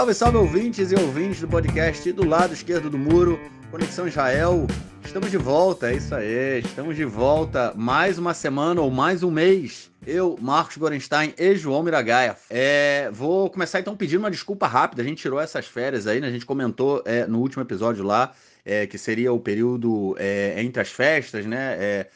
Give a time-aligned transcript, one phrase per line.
[0.00, 3.38] Salve, salve ouvintes e ouvintes do podcast do lado esquerdo do muro,
[3.70, 4.66] Conexão Israel.
[5.04, 6.60] Estamos de volta, é isso aí.
[6.60, 9.90] Estamos de volta mais uma semana ou mais um mês.
[10.06, 12.34] Eu, Marcos Gorenstein e João Miragaia.
[12.48, 15.02] É, vou começar então pedindo uma desculpa rápida.
[15.02, 16.28] A gente tirou essas férias aí, né?
[16.28, 18.32] A gente comentou é, no último episódio lá
[18.64, 21.76] é, que seria o período é, entre as festas, né?
[21.78, 22.06] É,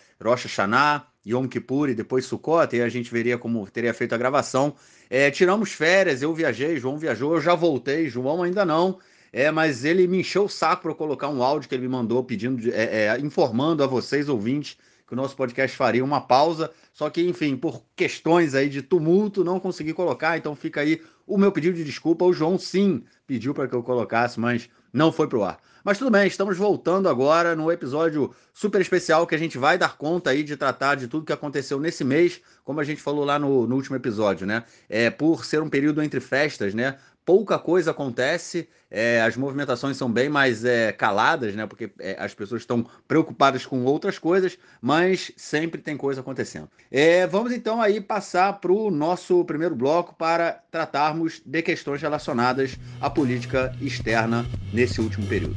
[1.27, 4.75] Yom Kippur e depois Sukkot, e a gente veria como teria feito a gravação.
[5.09, 8.99] É, tiramos férias, eu viajei, João viajou, eu já voltei, João ainda não.
[9.33, 12.23] É, mas ele me encheu o saco para colocar um áudio que ele me mandou
[12.23, 14.77] pedindo, é, é, informando a vocês, ouvintes,
[15.07, 16.71] que o nosso podcast faria uma pausa.
[16.93, 20.39] Só que, enfim, por questões aí de tumulto, não consegui colocar.
[20.39, 22.25] Então fica aí o meu pedido de desculpa.
[22.25, 25.59] O João sim pediu para que eu colocasse, mas não foi pro ar.
[25.85, 29.99] Mas tudo bem, estamos voltando agora no episódio super especial que a gente vai dar
[29.99, 33.39] conta aí de tratar de tudo que aconteceu nesse mês, como a gente falou lá
[33.39, 34.65] no, no último episódio, né?
[34.89, 36.97] É, por ser um período entre festas, né?
[37.25, 41.67] Pouca coisa acontece, é, as movimentações são bem mais é, caladas, né?
[41.67, 46.69] Porque é, as pessoas estão preocupadas com outras coisas, mas sempre tem coisa acontecendo.
[46.91, 52.79] É, vamos então aí passar para o nosso primeiro bloco para tratarmos de questões relacionadas
[53.01, 55.57] à política externa nesse último período.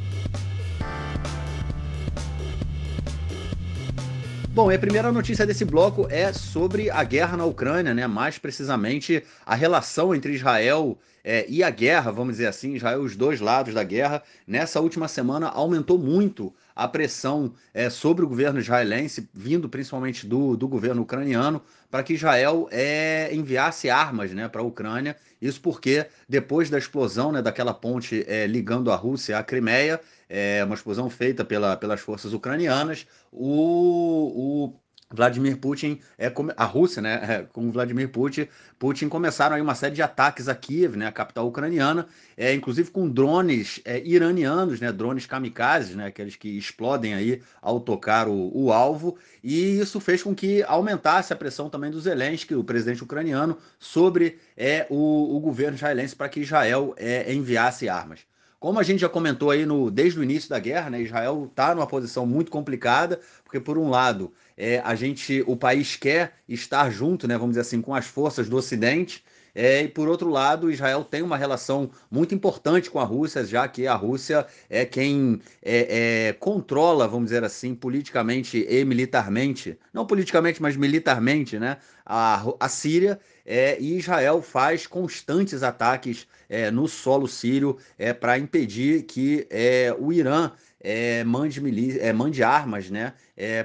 [4.58, 8.08] Bom, a primeira notícia desse bloco é sobre a guerra na Ucrânia, né?
[8.08, 10.98] Mais precisamente a relação entre Israel
[11.30, 14.22] é, e a guerra, vamos dizer assim, Israel, os dois lados da guerra.
[14.46, 20.56] Nessa última semana aumentou muito a pressão é, sobre o governo israelense, vindo principalmente do,
[20.56, 25.18] do governo ucraniano, para que Israel é, enviasse armas né, para a Ucrânia.
[25.38, 30.64] Isso porque, depois da explosão né, daquela ponte é, ligando a Rússia à Crimeia, é
[30.64, 37.20] uma explosão feita pela, pelas forças ucranianas, o, o Vladimir Putin, é, a Rússia, né,
[37.22, 38.46] é, com Vladimir Putin,
[38.78, 42.90] Putin começaram aí uma série de ataques a Kiev, né, a capital ucraniana, é, inclusive
[42.90, 48.50] com drones é, iranianos, né, drones kamikazes, né, aqueles que explodem aí ao tocar o,
[48.54, 53.02] o, alvo, e isso fez com que aumentasse a pressão também do Zelensky, o presidente
[53.02, 58.20] ucraniano, sobre é, o, o governo israelense para que Israel é, enviasse armas.
[58.60, 61.74] Como a gente já comentou aí no, desde o início da guerra, né, Israel está
[61.74, 66.90] numa posição muito complicada, porque por um lado é, a gente, o país quer estar
[66.90, 69.24] junto, né, vamos dizer assim, com as forças do Ocidente,
[69.60, 73.66] é, e por outro lado, Israel tem uma relação muito importante com a Rússia, já
[73.66, 80.06] que a Rússia é quem é, é, controla, vamos dizer assim, politicamente e militarmente, não
[80.06, 86.86] politicamente, mas militarmente, né, a, a Síria, é, e Israel faz constantes ataques é, no
[86.86, 90.52] solo sírio é, para impedir que é, o Irã
[91.26, 91.60] mande,
[92.14, 93.12] mande armas né,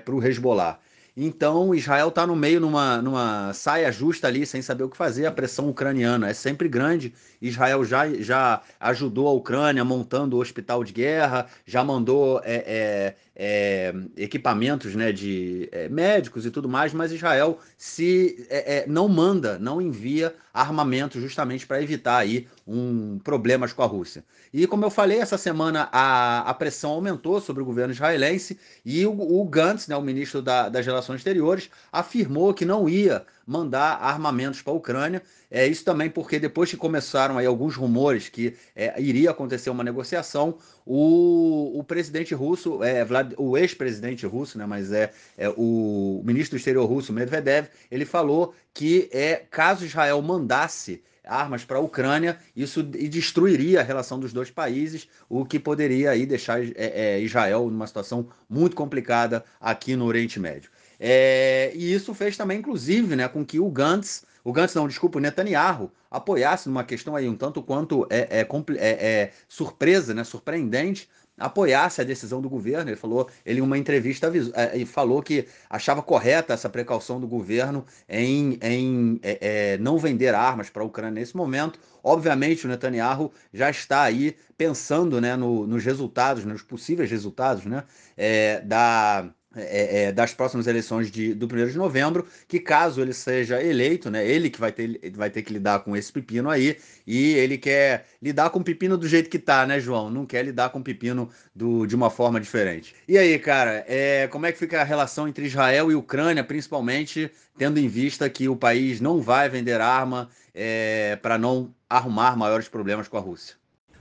[0.03, 0.79] para o Hezbollah.
[1.15, 5.27] Então, Israel está no meio, numa, numa saia justa ali, sem saber o que fazer.
[5.27, 7.13] A pressão ucraniana é sempre grande.
[7.39, 13.93] Israel já, já ajudou a Ucrânia montando o hospital de guerra, já mandou é, é,
[14.15, 19.57] equipamentos né, de é, médicos e tudo mais, mas Israel se é, é, não manda,
[19.57, 24.23] não envia armamento justamente para evitar aí um problemas com a Rússia.
[24.53, 29.03] E como eu falei, essa semana a, a pressão aumentou sobre o governo israelense e
[29.05, 34.01] o, o Gantz, né, o ministro da, das Relações Exteriores, afirmou que não ia mandar
[34.01, 35.21] armamentos para a Ucrânia.
[35.49, 39.83] É isso também porque depois que começaram aí alguns rumores que é, iria acontecer uma
[39.83, 46.21] negociação, o, o presidente russo, é, Vlad, o ex-presidente russo, né, mas é, é o
[46.23, 51.81] ministro do exterior russo, Medvedev, ele falou que é caso Israel mandasse armas para a
[51.81, 57.21] Ucrânia, isso destruiria a relação dos dois países, o que poderia aí deixar é, é,
[57.21, 60.69] Israel numa situação muito complicada aqui no Oriente Médio.
[61.05, 65.17] É, e isso fez também, inclusive, né, com que o Gantz, o Gantz não, desculpa,
[65.17, 68.47] o Netanyahu, apoiasse numa questão aí um tanto quanto é, é,
[68.77, 72.89] é, é surpresa, né, surpreendente, apoiasse a decisão do governo.
[72.89, 77.85] Ele falou, ele em uma entrevista é, falou que achava correta essa precaução do governo
[78.07, 81.77] em, em é, é, não vender armas para a Ucrânia nesse momento.
[82.01, 87.83] Obviamente, o Netanyahu já está aí pensando né, no, nos resultados, nos possíveis resultados né,
[88.15, 93.13] é, da é, é, das próximas eleições de, do 1 de novembro, que caso ele
[93.13, 96.77] seja eleito, né, ele que vai ter, vai ter que lidar com esse pepino aí,
[97.05, 100.09] e ele quer lidar com o pepino do jeito que tá, né, João?
[100.09, 102.95] Não quer lidar com o pepino do, de uma forma diferente.
[103.07, 107.31] E aí, cara, é, como é que fica a relação entre Israel e Ucrânia, principalmente
[107.57, 112.67] tendo em vista que o país não vai vender arma é, para não arrumar maiores
[112.67, 113.55] problemas com a Rússia?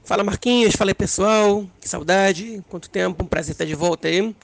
[0.05, 4.35] Fala Marquinhos, fala aí pessoal, que saudade, quanto tempo, um prazer estar de volta aí.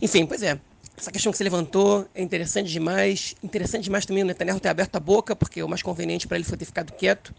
[0.00, 0.58] Enfim, pois é.
[0.96, 3.34] Essa questão que você levantou é interessante demais.
[3.42, 6.44] Interessante demais também o Netanyahu ter aberto a boca, porque o mais conveniente para ele
[6.44, 7.34] foi ter ficado quieto.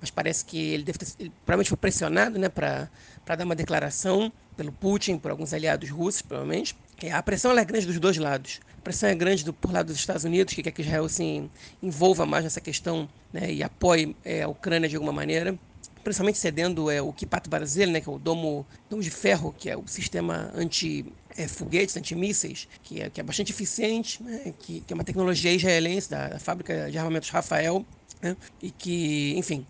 [0.00, 2.88] mas parece que ele, deve ter, ele provavelmente foi pressionado né, para
[3.26, 6.74] dar uma declaração pelo Putin, por alguns aliados russos, provavelmente.
[7.02, 8.60] É, a pressão é grande dos dois lados.
[8.78, 11.48] A pressão é grande do, por lado dos Estados Unidos, que quer que Israel se
[11.82, 15.58] envolva mais nessa questão né, e apoie é, a Ucrânia de alguma maneira
[16.02, 19.70] principalmente cedendo é, o Kipat Brasil, né, que é o domo, domo de ferro, que
[19.70, 21.06] é o sistema anti
[21.36, 25.52] é, foguetes, antimísseis, que é, que é bastante eficiente, né, que, que, é uma tecnologia
[25.52, 27.84] israelense da, da fábrica de armamentos Rafael,
[28.20, 29.66] né, e que, enfim,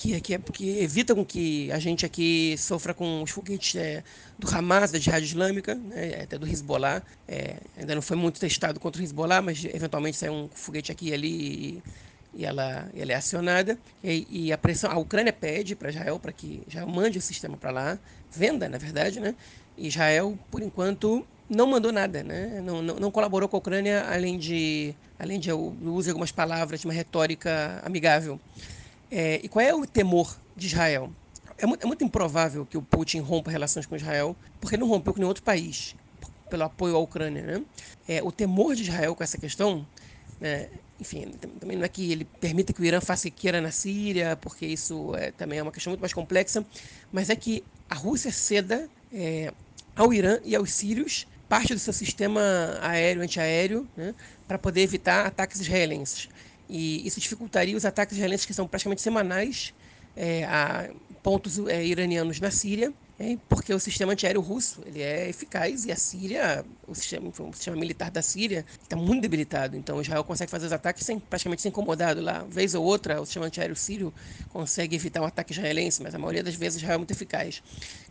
[0.00, 4.02] que, que, que, evita com que a gente aqui sofra com os foguetes é,
[4.38, 7.02] do Hamas, da Jihad Islâmica, né, até do Hezbollah.
[7.28, 11.08] É, ainda não foi muito testado contra o Hezbollah, mas eventualmente sai um foguete aqui
[11.08, 11.82] e ali e,
[12.34, 13.78] e ela, ela é acionada.
[14.02, 17.58] E, e, a pressão, a Ucrânia pede para Israel para que Israel mande o sistema
[17.58, 17.98] para lá,
[18.30, 19.34] venda, na verdade, né?
[19.86, 22.60] Israel, por enquanto, não mandou nada, né?
[22.62, 26.86] Não, não, não colaborou com a Ucrânia, além de, além de usar algumas palavras de
[26.86, 28.40] uma retórica amigável.
[29.10, 31.10] É, e qual é o temor de Israel?
[31.58, 35.12] É muito, é muito improvável que o Putin rompa relações com Israel, porque não rompeu
[35.12, 35.94] com nenhum outro país,
[36.48, 37.42] pelo apoio à Ucrânia.
[37.42, 37.62] Né?
[38.08, 39.86] É, o temor de Israel com essa questão
[40.40, 40.68] né,
[40.98, 44.66] enfim, também não é que ele permita que o Irã faça queira na Síria, porque
[44.66, 46.64] isso é, também é uma questão muito mais complexa,
[47.12, 49.52] mas é que a Rússia ceda é,
[49.94, 52.40] ao Irã e aos sírios parte do seu sistema
[52.80, 54.14] aéreo, antiaéreo, né,
[54.46, 56.28] para poder evitar ataques israelenses.
[56.68, 59.74] E isso dificultaria os ataques israelenses que são praticamente semanais
[60.16, 60.90] é, a
[61.24, 65.92] pontos é, iranianos na Síria é, porque o sistema antiaéreo russo ele é eficaz e
[65.92, 69.76] a Síria, o sistema, o sistema militar da Síria está muito debilitado.
[69.76, 72.46] Então Israel consegue fazer os ataques sem, praticamente sem incomodado lá.
[72.48, 74.10] Vez ou outra, o sistema antiaéreo sírio
[74.48, 77.62] consegue evitar um ataque israelense, mas a maioria das vezes Israel é muito eficaz.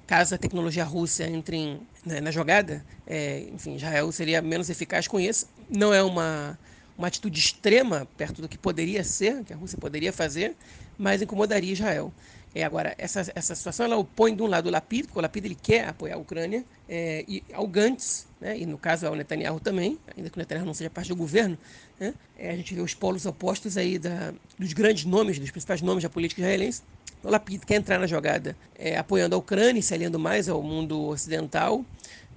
[0.10, 5.08] Caso a tecnologia russa entre em, né, na jogada, é, enfim, Israel seria menos eficaz
[5.08, 5.48] com isso.
[5.70, 6.58] Não é uma,
[6.98, 10.56] uma atitude extrema perto do que poderia ser, que a Rússia poderia fazer,
[10.98, 12.12] mas incomodaria Israel.
[12.56, 15.46] É, agora, essa, essa situação ela opõe de um lado o Lapid, porque o Lapid
[15.46, 19.60] ele quer apoiar a Ucrânia, é, e ao Gantz, né, e no caso ao Netanyahu
[19.60, 21.56] também, ainda que o Netanyahu não seja parte do governo,
[22.00, 25.84] né, é, a gente vê os polos opostos aí da, dos grandes nomes, dos principais
[25.84, 26.82] nomes da política israelense.
[27.24, 30.62] O Lapid quer entrar na jogada é, apoiando a Ucrânia e se aliando mais ao
[30.64, 31.84] mundo ocidental,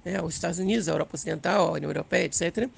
[0.03, 2.69] né, aos Estados Unidos, à Europa Ocidental, à União Europeia, etc.,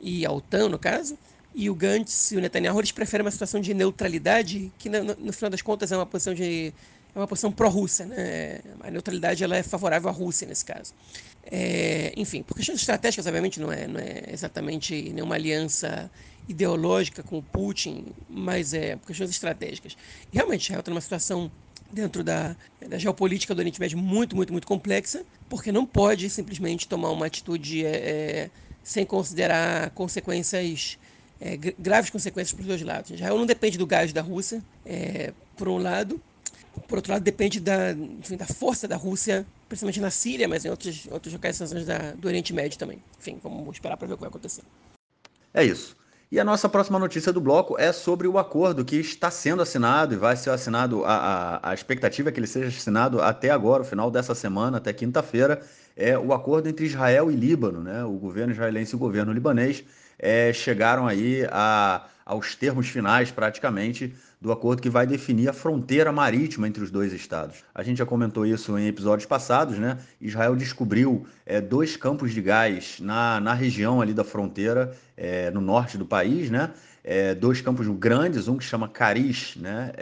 [0.00, 1.16] e à OTAN, no caso
[1.54, 5.32] e o Gantz e o Netanyahu eles preferem uma situação de neutralidade que no, no
[5.32, 6.72] final das contas é uma posição de
[7.14, 8.60] é uma posição pró-russa, né?
[8.80, 10.94] A neutralidade ela é favorável à Rússia nesse caso.
[11.44, 16.10] É, enfim, por questões estratégicas, obviamente, não é, não é exatamente nenhuma aliança
[16.48, 19.96] ideológica com o Putin, mas é por questões estratégicas.
[20.32, 21.50] E realmente, Israel está numa situação
[21.92, 22.56] dentro da,
[22.88, 27.26] da geopolítica do Oriente Médio muito, muito, muito complexa, porque não pode simplesmente tomar uma
[27.26, 28.50] atitude é, é
[28.82, 30.98] sem considerar consequências
[31.40, 33.10] é, graves consequências para os dois lados.
[33.10, 36.20] Israel não depende do gás da Rússia, é, por um lado,
[36.88, 40.70] por outro lado, depende da, enfim, da força da Rússia, principalmente na Síria, mas em
[40.70, 43.02] outros, outros localizações da, do Oriente Médio também.
[43.18, 44.62] Enfim, vamos esperar para ver o que vai acontecer.
[45.54, 45.96] É isso.
[46.30, 50.14] E a nossa próxima notícia do bloco é sobre o acordo que está sendo assinado
[50.14, 51.04] e vai ser assinado.
[51.04, 54.78] A, a, a expectativa é que ele seja assinado até agora, o final dessa semana,
[54.78, 55.60] até quinta-feira.
[55.94, 58.02] É o acordo entre Israel e Líbano, né?
[58.02, 59.84] O governo israelense e o governo libanês
[60.18, 66.10] é, chegaram aí a, aos termos finais, praticamente, do acordo que vai definir a fronteira
[66.10, 67.62] marítima entre os dois estados.
[67.74, 69.98] A gente já comentou isso em episódios passados, né?
[70.18, 75.60] Israel descobriu é, dois campos de gás na, na região ali da fronteira, é, no
[75.60, 76.70] norte do país, né?
[77.04, 79.92] É, dois campos grandes, um que chama Cariz, né?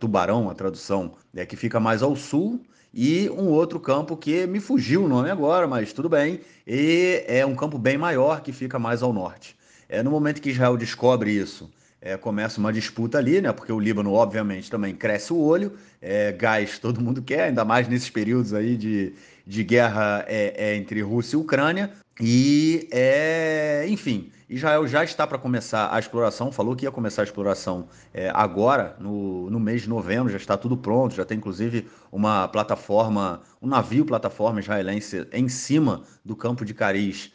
[0.00, 4.60] Tubarão, a tradução, é, que fica mais ao sul, e um outro campo que me
[4.60, 8.78] fugiu o nome agora, mas tudo bem, e é um campo bem maior que fica
[8.78, 9.56] mais ao norte.
[9.92, 11.70] É, no momento que Israel descobre isso,
[12.00, 13.52] é, começa uma disputa ali, né?
[13.52, 17.86] Porque o Líbano, obviamente, também cresce o olho, é, gás todo mundo quer, ainda mais
[17.86, 19.12] nesses períodos aí de,
[19.46, 21.92] de guerra é, é entre Rússia e Ucrânia.
[22.18, 27.24] E, é, enfim, Israel já está para começar a exploração, falou que ia começar a
[27.26, 31.86] exploração é, agora, no, no mês de novembro, já está tudo pronto, já tem inclusive
[32.10, 37.30] uma plataforma, um navio plataforma israelense em cima do campo de Cariz,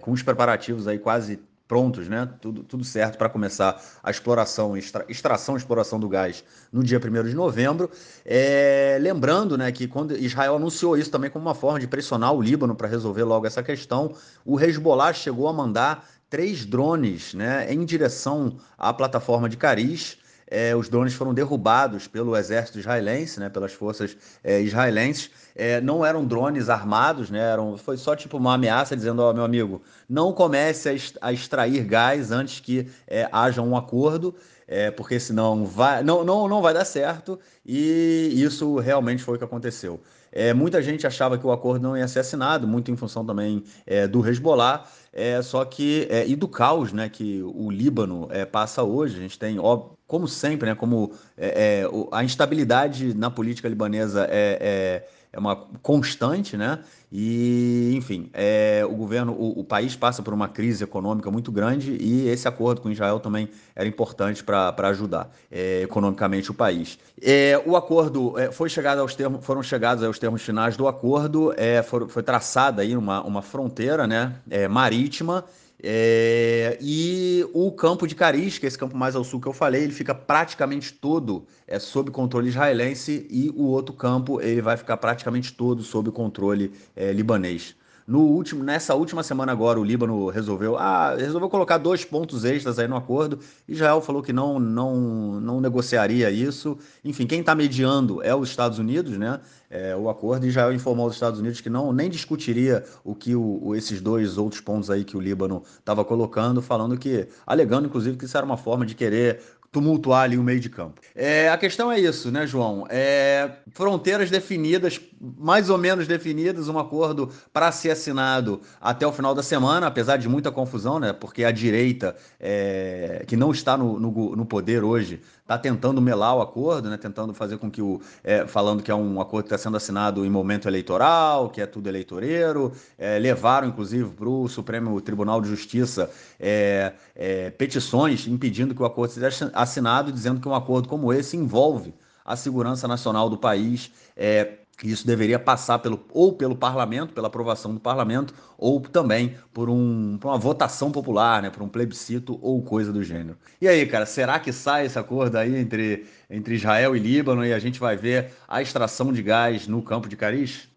[0.00, 1.38] com os preparativos aí quase
[1.70, 2.28] prontos, né?
[2.40, 6.98] Tudo, tudo certo para começar a exploração, extra, extração e exploração do gás no dia
[6.98, 7.88] 1 de novembro.
[8.26, 12.42] É, lembrando né, que quando Israel anunciou isso também como uma forma de pressionar o
[12.42, 17.84] Líbano para resolver logo essa questão, o Hezbollah chegou a mandar três drones né, em
[17.84, 20.18] direção à plataforma de Cariz.
[20.50, 26.04] É, os drones foram derrubados pelo exército israelense, né, pelas forças é, israelenses é, não
[26.04, 27.38] eram drones armados, né?
[27.38, 30.88] Eram, foi só tipo uma ameaça dizendo, ó, meu amigo, não comece
[31.20, 34.34] a, extrair gás antes que é, haja um acordo.
[34.70, 39.38] é, porque senão vai, não, não, não vai dar certo, e isso realmente foi o
[39.38, 40.00] que aconteceu.
[40.30, 43.64] É, muita gente achava que o acordo não ia ser assinado, muito em função também
[43.84, 48.44] é, do Hezbollah, é, só que é, e do caos né, que o Líbano é,
[48.44, 49.16] passa hoje.
[49.16, 54.26] A gente tem, ó, como sempre, né, como é, é, a instabilidade na política libanesa
[54.30, 56.80] é, é uma constante, né?
[57.12, 61.96] E, enfim, é, o governo, o, o, país passa por uma crise econômica muito grande
[62.00, 66.98] e esse acordo com Israel também era importante para ajudar é, economicamente o país.
[67.20, 71.52] É, o acordo é, foi chegado aos termos, foram chegados aos termos finais do acordo,
[71.56, 75.44] é, foi, foi traçada aí uma, uma fronteira, né, é, marítima
[75.82, 79.52] é, e o campo de Caris, que é esse campo mais ao sul que eu
[79.52, 84.76] falei, ele fica praticamente todo é, sob controle israelense e o outro campo ele vai
[84.76, 87.74] ficar praticamente todo sob controle é, libanês.
[88.10, 92.76] No último, nessa última semana agora, o Líbano resolveu, ah, resolveu colocar dois pontos extras
[92.76, 93.38] aí no acordo.
[93.68, 96.76] Israel falou que não, não, não negociaria isso.
[97.04, 99.38] Enfim, quem está mediando é os Estados Unidos, né?
[99.70, 100.44] É, o acordo.
[100.44, 104.60] Israel informou os Estados Unidos que não nem discutiria o que o, esses dois outros
[104.60, 108.56] pontos aí que o Líbano estava colocando, falando que, alegando inclusive que isso era uma
[108.56, 109.40] forma de querer
[109.72, 111.00] tumultuar ali o meio de campo.
[111.14, 112.86] É, a questão é isso, né, João?
[112.90, 119.34] É, fronteiras definidas, mais ou menos definidas, um acordo para ser assinado até o final
[119.34, 121.12] da semana, apesar de muita confusão, né?
[121.12, 126.36] Porque a direita, é, que não está no, no, no poder hoje, está tentando melar
[126.36, 126.96] o acordo, né?
[126.96, 128.00] Tentando fazer com que o.
[128.22, 131.66] É, falando que é um acordo que está sendo assinado em momento eleitoral, que é
[131.66, 132.72] tudo eleitoreiro.
[132.96, 138.84] É, levaram, inclusive, para o Supremo Tribunal de Justiça é, é, petições impedindo que o
[138.84, 143.90] acordo seja assinado, dizendo que um acordo como esse envolve a segurança nacional do país.
[144.16, 149.68] É, isso deveria passar pelo, ou pelo parlamento, pela aprovação do parlamento, ou também por,
[149.68, 153.36] um, por uma votação popular, né, por um plebiscito ou coisa do gênero.
[153.60, 157.52] E aí, cara, será que sai esse acordo aí entre, entre Israel e Líbano e
[157.52, 160.68] a gente vai ver a extração de gás no campo de Cariz?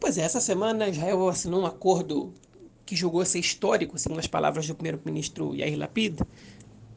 [0.00, 2.32] Pois é, essa semana Israel assinou um acordo
[2.86, 6.22] que julgou ser histórico, segundo as palavras do primeiro-ministro Yair Lapid,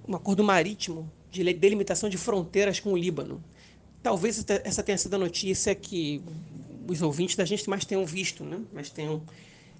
[0.07, 3.43] um acordo marítimo de delimitação de fronteiras com o Líbano.
[4.03, 6.21] Talvez essa tenha sido a notícia que
[6.87, 8.59] os ouvintes da gente mais tenham visto, né?
[8.73, 9.23] mas tenham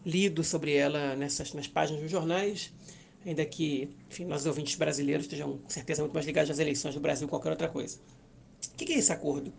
[0.06, 2.72] lido sobre ela nessas, nas páginas dos jornais,
[3.26, 7.02] ainda que enfim, nós ouvintes brasileiros estejam com certeza muito mais ligados às eleições do
[7.02, 7.98] Brasil que qualquer outra coisa.
[8.74, 9.52] O que é esse acordo?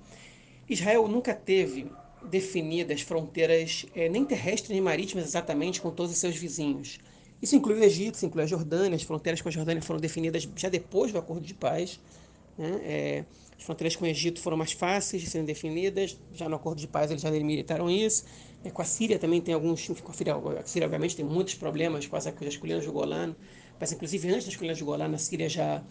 [0.69, 1.91] Israel nunca teve
[2.31, 7.01] definidas fronteiras é, nem terrestres nem marítimas exatamente com todos os seus vizinhos.
[7.43, 10.49] Isso inclui o Egito, isso inclui a Jordânia, as fronteiras com a Jordânia foram definidas
[10.55, 11.99] já depois do acordo de paz.
[12.57, 12.81] Né?
[12.85, 13.25] É,
[13.59, 16.87] as fronteiras com o Egito foram mais fáceis de serem definidas, já no acordo de
[16.87, 18.25] paz eles já delimitaram isso.
[18.65, 21.55] É, com a Síria também tem alguns, com a Síria, a Síria obviamente tem muitos
[21.55, 23.35] problemas com as, com as colinas do Golano,
[23.81, 25.83] mas inclusive antes das colinas do Golano a Síria já,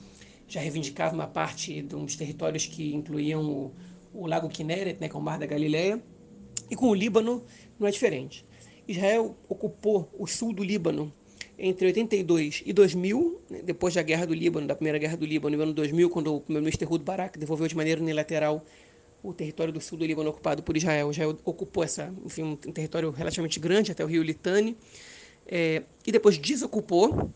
[0.47, 3.73] já reivindicava uma parte de uns territórios que incluíam o,
[4.13, 6.01] o Lago Kinneret, né, que é o Mar da Galileia,
[6.69, 7.43] e com o Líbano
[7.77, 8.45] não é diferente.
[8.87, 11.13] Israel ocupou o sul do Líbano
[11.63, 15.55] entre 82 e 2000, né, depois da Guerra do Líbano, da Primeira Guerra do Líbano,
[15.55, 18.65] no ano 2000, quando o primeiro-ministro Ehud Barak devolveu de maneira unilateral
[19.21, 21.11] o território do sul do Líbano ocupado por Israel.
[21.11, 24.75] Israel ocupou essa, enfim, um território relativamente grande até o rio Litani,
[25.45, 27.29] é, e depois desocupou,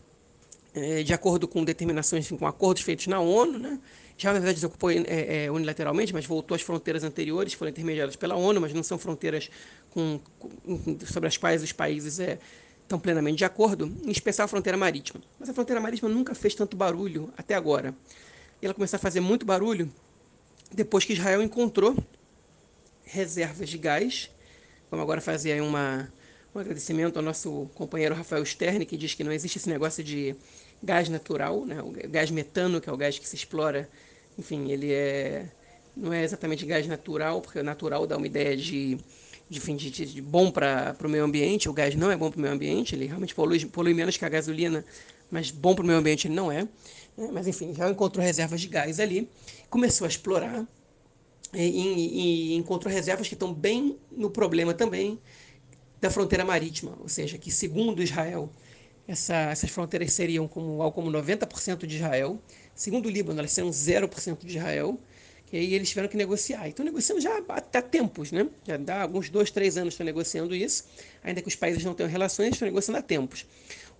[0.74, 3.78] é, de acordo com determinações, enfim, com acordos feitos na ONU, né?
[4.18, 8.60] já na verdade desocupou é, unilateralmente, mas voltou às fronteiras anteriores, foram intermediadas pela ONU,
[8.60, 9.50] mas não são fronteiras
[9.90, 10.48] com, com,
[11.06, 12.18] sobre as quais os países
[12.86, 15.20] estão plenamente de acordo, em especial a fronteira marítima.
[15.38, 17.94] Mas a fronteira marítima nunca fez tanto barulho até agora.
[18.62, 19.92] E ela começou a fazer muito barulho
[20.72, 21.96] depois que Israel encontrou
[23.04, 24.30] reservas de gás.
[24.90, 26.10] Vamos agora fazer uma,
[26.54, 30.36] um agradecimento ao nosso companheiro Rafael Stern, que diz que não existe esse negócio de
[30.82, 31.82] gás natural, né?
[31.82, 33.88] o gás metano, que é o gás que se explora
[34.38, 35.46] enfim, ele é
[35.96, 38.98] não é exatamente gás natural, porque o natural dá uma ideia de,
[39.48, 41.68] de, de, de bom para o meio ambiente.
[41.68, 44.24] O gás não é bom para o meio ambiente, ele realmente polui, polui menos que
[44.24, 44.84] a gasolina,
[45.30, 46.64] mas bom para o meio ambiente ele não é.
[47.16, 47.30] Né?
[47.32, 49.28] Mas enfim, já encontrou reservas de gás ali,
[49.70, 50.66] começou a explorar
[51.54, 55.18] e, e, e encontrou reservas que estão bem no problema também
[56.00, 58.50] da fronteira marítima, ou seja, que segundo Israel,
[59.08, 62.38] essa, essas fronteiras seriam como, algo como 90% de Israel,
[62.76, 65.00] Segundo o Líbano, elas serão 0% de Israel.
[65.52, 66.68] E aí eles tiveram que negociar.
[66.68, 68.48] Então, negociando já há tempos, né?
[68.66, 70.84] Já dá alguns dois, três anos estão negociando isso.
[71.22, 73.46] Ainda que os países não tenham relações, estão negociando há tempos.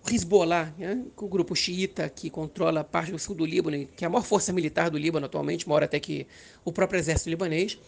[0.05, 1.03] O Hezbollah, né?
[1.15, 4.51] o grupo xiita que controla parte do sul do Líbano, que é a maior força
[4.51, 6.27] militar do Líbano atualmente, maior até que
[6.65, 7.79] o próprio exército libanês,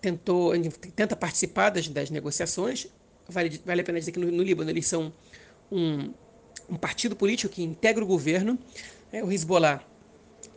[0.00, 0.52] tentou,
[0.94, 2.86] tenta participar das, das negociações.
[3.28, 5.12] Vale, vale a pena dizer que no, no Líbano eles são
[5.70, 6.12] um,
[6.68, 8.58] um partido político que integra o governo.
[9.12, 9.84] É, o Hezbollah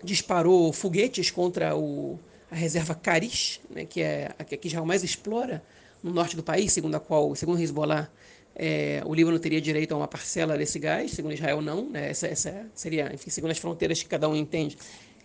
[0.03, 2.19] disparou foguetes contra o,
[2.53, 5.63] a reserva Karish, né, que é a que Israel mais explora
[6.03, 8.11] no norte do país, segundo a qual, segundo Hezbollah,
[8.55, 12.27] é, o Líbano teria direito a uma parcela desse gás, segundo Israel não, né, essa,
[12.27, 14.77] essa, seria, enfim, segundo as fronteiras que cada um entende,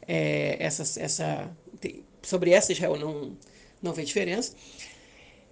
[0.06, 1.50] é, essa, essa,
[2.23, 3.37] sobre essa Israel não,
[3.82, 4.54] não vê diferença.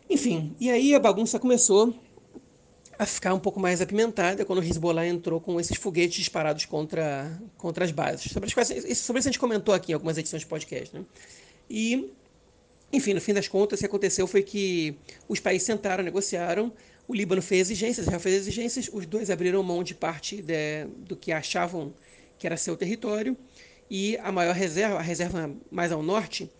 [0.08, 1.94] Enfim, e aí a bagunça começou
[2.98, 7.38] a ficar um pouco mais apimentada quando o Hezbollah entrou com esses foguetes disparados contra,
[7.58, 8.32] contra as bases.
[8.32, 10.96] Sobre, as quais, sobre isso a gente comentou aqui em algumas edições de podcast.
[10.96, 11.04] Né?
[11.68, 12.12] E,
[12.92, 14.96] enfim, no fim das contas, o que aconteceu foi que
[15.28, 16.72] os países sentaram, negociaram,
[17.08, 21.16] o Líbano fez exigências, Israel fez exigências, os dois abriram mão de parte de, do
[21.16, 21.92] que achavam
[22.38, 23.36] que era seu território,
[23.90, 26.50] e a maior reserva, a reserva mais ao norte,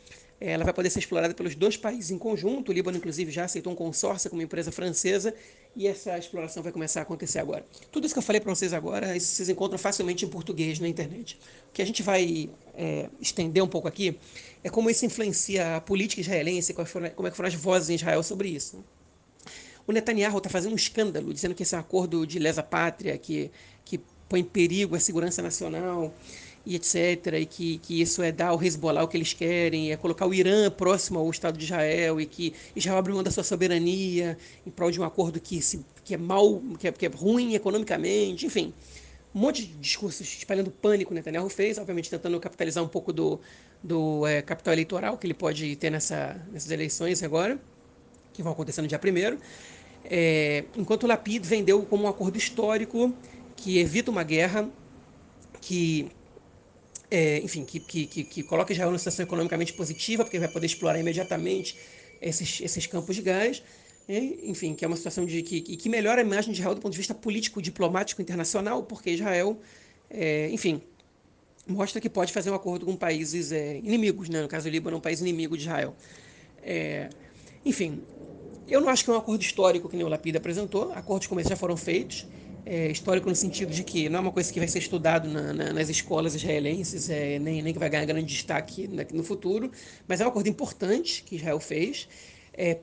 [0.40, 2.71] ela vai poder ser explorada pelos dois países em conjunto.
[2.71, 5.35] O Líbano, inclusive, já aceitou um consórcio com uma empresa francesa
[5.75, 7.64] e essa exploração vai começar a acontecer agora.
[7.90, 10.88] Tudo isso que eu falei para vocês agora, isso vocês encontram facilmente em português na
[10.88, 11.38] internet.
[11.71, 14.19] O que a gente vai é, estender um pouco aqui
[14.62, 18.23] é como isso influencia a política israelense, como é que foram as vozes em Israel
[18.23, 18.85] sobre isso.
[19.87, 23.16] O Netanyahu está fazendo um escândalo, dizendo que esse é um acordo de lesa pátria,
[23.16, 23.50] que,
[23.85, 26.12] que põe em perigo a segurança nacional
[26.66, 27.35] e etc.
[27.40, 30.35] E que, que isso é dar ao Hezbollah o que eles querem, é colocar o
[30.35, 34.70] Irã próximo ao Estado de Israel e que Israel abre mão da sua soberania em
[34.70, 38.44] prol de um acordo que, se, que é mal, que é, que é ruim economicamente,
[38.44, 38.75] enfim.
[39.35, 43.38] Um monte de discursos espalhando pânico Netanyahu fez, obviamente tentando capitalizar um pouco do,
[43.82, 47.58] do é, capital eleitoral que ele pode ter nessa, nessas eleições agora,
[48.32, 49.38] que vão acontecer no dia 1
[50.08, 53.12] é, enquanto o Lapid vendeu como um acordo histórico
[53.56, 54.68] que evita uma guerra,
[55.61, 56.08] que
[57.16, 60.66] é, enfim, que, que, que, que coloca Israel numa situação economicamente positiva, porque vai poder
[60.66, 61.75] explorar imediatamente
[62.20, 63.62] esses, esses campos de gás,
[64.44, 66.92] enfim, que é uma situação de que, que melhora a imagem de Israel do ponto
[66.92, 69.58] de vista político, diplomático, internacional, porque Israel,
[70.11, 70.82] é, enfim,
[71.67, 74.43] mostra que pode fazer um acordo com países é, inimigos, né?
[74.43, 75.97] no caso do Líbano, é um país inimigo de Israel.
[76.62, 77.08] É,
[77.64, 78.02] enfim,
[78.69, 81.41] eu não acho que é um acordo histórico que nem o Lapida apresentou, acordos como
[81.41, 82.26] esses já foram feitos,
[82.67, 85.52] é, histórico no sentido de que não é uma coisa que vai ser estudado na,
[85.52, 89.71] na, nas escolas israelenses, é, nem, nem que vai ganhar grande destaque no futuro,
[90.09, 92.09] mas é um acordo importante que Israel fez,
[92.52, 92.79] é,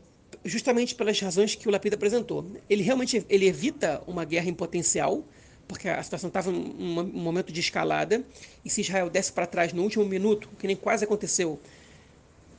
[0.45, 2.49] justamente pelas razões que o Lapida apresentou.
[2.69, 5.21] Ele realmente ele evita uma guerra em potencial,
[5.67, 8.23] porque a situação estava em um, momento de escalada,
[8.63, 11.59] e se Israel desse para trás no último minuto, que nem quase aconteceu,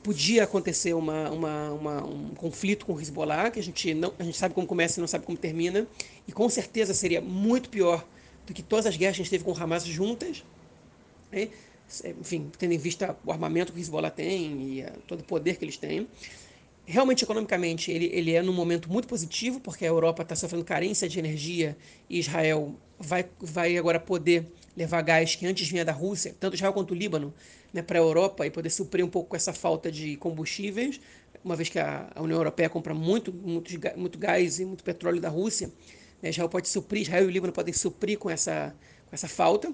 [0.05, 4.23] podia acontecer uma, uma, uma, um conflito com o Hezbollah, que a gente, não, a
[4.23, 5.87] gente sabe como começa e não sabe como termina,
[6.27, 8.05] e com certeza seria muito pior
[8.45, 10.45] do que todas as guerras que a gente teve com o Hamas juntas.
[11.31, 11.49] Né?
[12.21, 15.57] Enfim, tendo em vista o armamento que o Hezbollah tem e a, todo o poder
[15.57, 16.07] que eles têm.
[16.85, 21.09] Realmente, economicamente, ele, ele é num momento muito positivo, porque a Europa está sofrendo carência
[21.09, 21.75] de energia
[22.07, 24.45] e Israel vai, vai agora poder
[24.77, 27.33] levar gás que antes vinha da Rússia, tanto Israel quanto o Líbano,
[27.73, 30.99] né, para a Europa e poder suprir um pouco essa falta de combustíveis,
[31.43, 35.21] uma vez que a, a União Europeia compra muito, muito, muito gás e muito petróleo
[35.21, 35.71] da Rússia.
[36.21, 38.75] Né, Israel pode suprir, Israel e o Líbano podem suprir com essa,
[39.07, 39.73] com essa falta.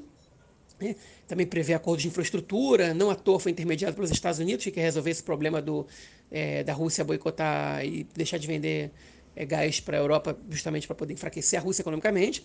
[0.80, 0.96] Né?
[1.28, 4.82] Também prevê acordos de infraestrutura, não à toa foi intermediado pelos Estados Unidos, que quer
[4.82, 5.88] resolver esse problema do,
[6.30, 8.92] é, da Rússia boicotar e deixar de vender
[9.36, 12.44] é, gás para a Europa, justamente para poder enfraquecer a Rússia economicamente.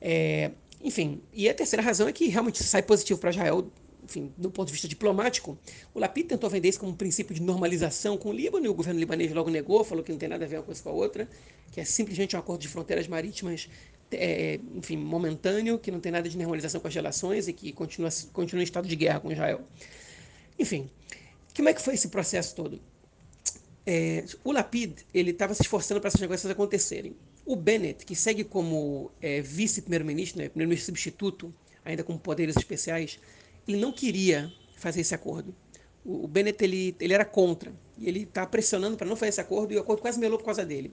[0.00, 0.52] É,
[0.82, 3.70] enfim, e a terceira razão é que realmente sai positivo para Israel
[4.04, 5.56] enfim, do ponto de vista diplomático,
[5.94, 8.74] o Lapid tentou vender isso como um princípio de normalização com o Líbano, e o
[8.74, 10.92] governo libanês logo negou, falou que não tem nada a ver uma coisa com a
[10.92, 11.28] outra,
[11.70, 13.68] que é simplesmente um acordo de fronteiras marítimas,
[14.10, 18.10] é, enfim, momentâneo, que não tem nada de normalização com as relações e que continua,
[18.32, 19.60] continua em estado de guerra com Israel.
[20.58, 20.90] Enfim,
[21.54, 22.80] como é que foi esse processo todo?
[23.86, 27.16] É, o Lapid ele estava se esforçando para essas negócios acontecerem.
[27.44, 31.52] O Bennett, que segue como é, vice-primeiro-ministro, né, primeiro-ministro substituto,
[31.84, 33.18] ainda com poderes especiais,
[33.66, 35.54] ele não queria fazer esse acordo.
[36.04, 39.72] O, Bennett ele, ele era contra e ele está pressionando para não fazer esse acordo
[39.72, 40.92] e o acordo quase melou por causa dele.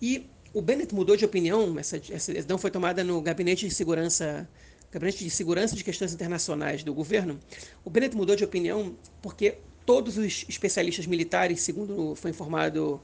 [0.00, 4.48] E o Bennett mudou de opinião, essa, essa decisão foi tomada no gabinete de segurança
[4.90, 7.38] Gabinete de Segurança de Questões Internacionais do governo,
[7.84, 12.98] o Bennett mudou de opinião porque todos os especialistas militares, segundo foi informado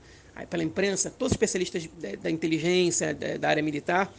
[0.49, 4.11] pela imprensa, todos os especialistas da, da inteligência, da, da, área militar,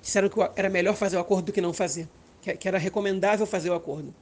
[0.00, 2.08] disseram que era melhor fazer o acordo do que não fazer
[2.42, 4.14] que era recomendável fazer o acordo.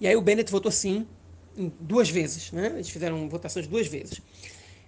[0.00, 1.06] E aí o Bennett votou sim
[1.78, 2.72] duas vezes, né?
[2.74, 4.20] Eles fizeram votações duas vezes.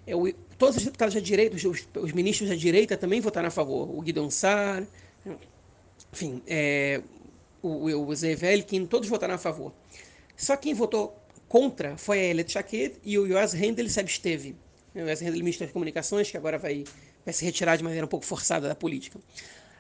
[0.07, 0.13] É,
[0.59, 3.89] todos os deputados da direita, os, os, ministros da direita também votaram a favor.
[3.97, 4.85] O Guidon Sar,
[6.13, 7.01] enfim, é,
[7.63, 9.73] o, o Zevelkin, todos votaram a favor.
[10.37, 11.17] Só quem votou
[11.49, 14.57] contra foi a Elet Shaked e o Yoas Hendel se absteve.
[14.95, 16.85] O Yoas Hendel, ministro das Comunicações, que agora vai,
[17.25, 19.19] vai se retirar de maneira um pouco forçada da política.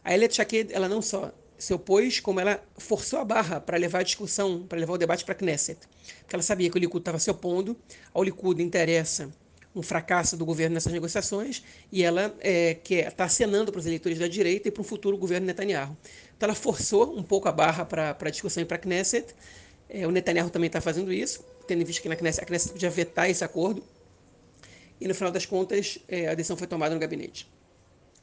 [0.04, 1.32] A Elet Shaked, ela não só
[1.64, 5.24] se opôs, como ela forçou a barra para levar a discussão, para levar o debate
[5.24, 5.78] para a Knesset.
[6.20, 7.76] Porque ela sabia que o Likud estava se opondo,
[8.12, 9.30] ao Likud interessa
[9.74, 14.28] um fracasso do governo nessas negociações e ela é, está acenando para os eleitores da
[14.28, 15.96] direita e para um futuro governo Netanyahu.
[16.36, 19.34] Então ela forçou um pouco a barra para a discussão e para a Knesset.
[19.88, 22.90] É, o Netanyahu também está fazendo isso, tendo visto que na Knesset, a Knesset podia
[22.90, 23.82] vetar esse acordo.
[25.00, 27.48] E no final das contas, é, a decisão foi tomada no gabinete.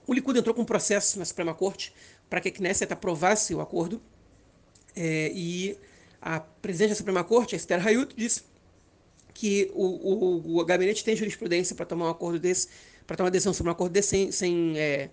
[0.07, 1.93] O Likud entrou com um processo na Suprema Corte
[2.31, 4.01] para que a Knesset aprovasse o acordo.
[4.95, 5.77] É, e
[6.21, 8.43] a presidente da Suprema Corte, Esther Hayut, disse
[9.33, 12.69] que o, o, o gabinete tem jurisprudência para tomar um acordo desse,
[13.05, 15.09] para tomar decisão sobre um acordo desse sem, sem, é,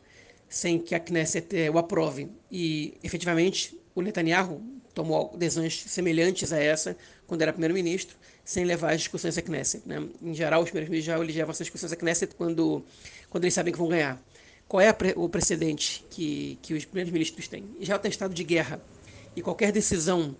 [0.49, 2.29] sem que a Knesset é, o aprove.
[2.53, 4.63] E, efetivamente, o Netanyahu
[4.95, 9.83] tomou decisões semelhantes a essa quando era primeiro-ministro, sem levar as discussões à Knesset.
[9.89, 10.09] Né?
[10.23, 12.85] Em geral, os primeiros-ministros já levam essas discussões à Knesset quando,
[13.29, 14.23] quando eles sabem que vão ganhar.
[14.69, 17.65] Qual é o precedente que, que os primeiros-ministros têm?
[17.81, 18.81] Já está em estado de guerra.
[19.35, 20.37] E qualquer decisão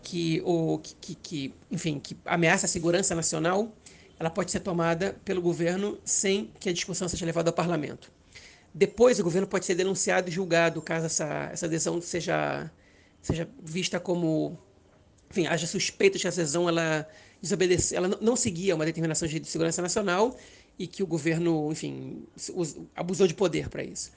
[0.00, 3.74] que, ou, que, que, enfim, que ameaça a segurança nacional,
[4.18, 8.12] ela pode ser tomada pelo governo sem que a discussão seja levada ao parlamento.
[8.72, 12.70] Depois, o governo pode ser denunciado e julgado caso essa, essa decisão seja,
[13.20, 14.56] seja vista como.
[15.30, 17.08] Enfim, haja suspeita de que essa decisão ela
[17.92, 20.34] ela não seguia uma determinação de segurança nacional
[20.78, 22.24] e que o governo, enfim,
[22.94, 24.12] abusou de poder para isso.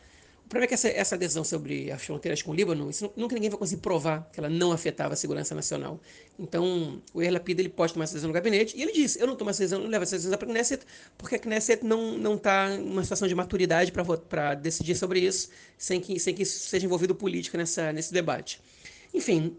[0.46, 3.36] O problema é que essa, essa adesão sobre as fronteiras com o Líbano, isso, nunca
[3.36, 6.00] ninguém vai conseguir provar que ela não afetava a segurança nacional.
[6.40, 9.28] Então, o Yair Lapid, ele pode tomar essa decisão no gabinete, e ele disse, eu
[9.28, 10.86] não tomo essa decisão, não levo essa decisão para a Knesset,
[11.18, 16.00] porque a Knesset não está em uma situação de maturidade para decidir sobre isso, sem
[16.00, 18.62] que, sem que isso seja envolvido política nessa, nesse debate.
[19.14, 19.58] Enfim,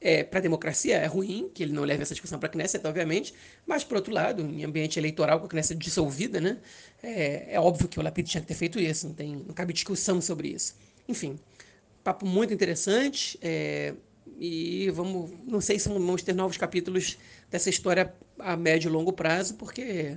[0.00, 2.86] é, para a democracia é ruim que ele não leve essa discussão para a Knesset,
[2.86, 3.34] obviamente,
[3.66, 6.58] mas, por outro lado, em ambiente eleitoral com a Knesset dissolvida, né,
[7.02, 9.72] é, é óbvio que o Lapid tinha que ter feito isso, não, tem, não cabe
[9.72, 10.76] discussão sobre isso.
[11.08, 11.38] Enfim,
[12.04, 13.94] papo muito interessante é,
[14.38, 17.18] e vamos, não sei se vamos ter novos capítulos
[17.50, 20.16] dessa história a médio e longo prazo, porque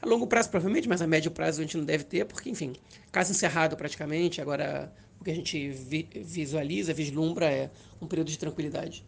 [0.00, 2.74] a longo prazo provavelmente, mas a médio prazo a gente não deve ter, porque, enfim,
[3.10, 8.38] caso encerrado praticamente, agora o que a gente vi, visualiza, vislumbra é um período de
[8.38, 9.06] tranquilidade.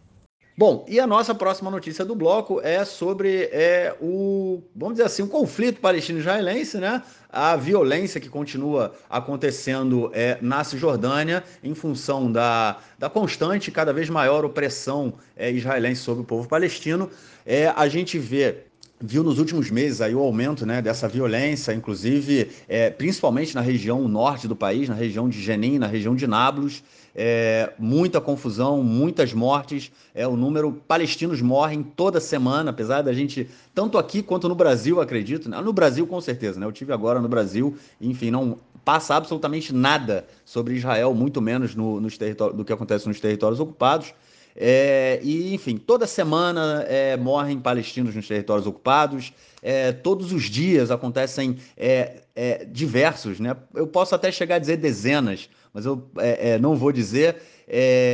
[0.56, 5.22] Bom, e a nossa próxima notícia do bloco é sobre é, o, vamos dizer assim,
[5.22, 7.02] o conflito palestino-israelense, né?
[7.28, 14.08] A violência que continua acontecendo é, na Cisjordânia em função da, da constante cada vez
[14.08, 17.10] maior opressão é, israelense sobre o povo palestino.
[17.44, 18.58] É, a gente vê
[19.06, 24.08] viu nos últimos meses aí o aumento né, dessa violência, inclusive é, principalmente na região
[24.08, 26.82] norte do país, na região de Jenin, na região de Nablus
[27.14, 29.92] é, muita confusão, muitas mortes.
[30.14, 35.00] É, o número palestinos morrem toda semana, apesar da gente, tanto aqui quanto no Brasil,
[35.00, 35.48] acredito.
[35.48, 35.60] Né?
[35.60, 36.66] No Brasil, com certeza, né?
[36.66, 42.00] Eu tive agora no Brasil, enfim, não passa absolutamente nada sobre Israel, muito menos no,
[42.00, 42.18] nos
[42.54, 44.12] do que acontece nos territórios ocupados.
[44.56, 50.90] É, e, enfim, toda semana é, morrem palestinos nos territórios ocupados, é, todos os dias
[50.90, 53.56] acontecem é, é, diversos, né?
[53.74, 57.36] eu posso até chegar a dizer dezenas, mas eu é, não vou dizer,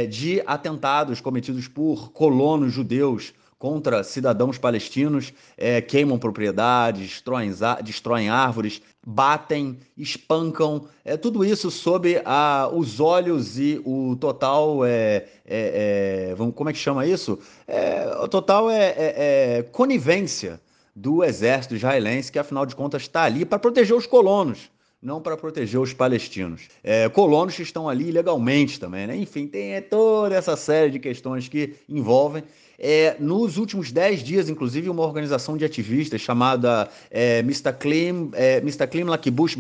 [0.09, 7.53] de atentados cometidos por colonos judeus contra cidadãos palestinos, é, queimam propriedades, destroem,
[7.85, 15.27] destroem, árvores, batem, espancam, é, tudo isso sob a, os olhos e o total, é,
[15.45, 17.39] é, é vamos, como é que chama isso?
[17.69, 20.59] É, o total é, é, conivência
[20.97, 24.71] do exército israelense, que afinal de contas está ali para proteger os colonos
[25.03, 26.69] não para proteger os palestinos.
[26.85, 29.17] É, colonos que estão ali ilegalmente também, né?
[29.17, 32.43] Enfim, tem toda essa série de questões que envolvem
[32.83, 37.75] é, nos últimos 10 dias, inclusive, uma organização de ativistas chamada é, Mr.
[37.79, 38.87] Klim, é, Mr.
[38.87, 39.55] Klim Lakibush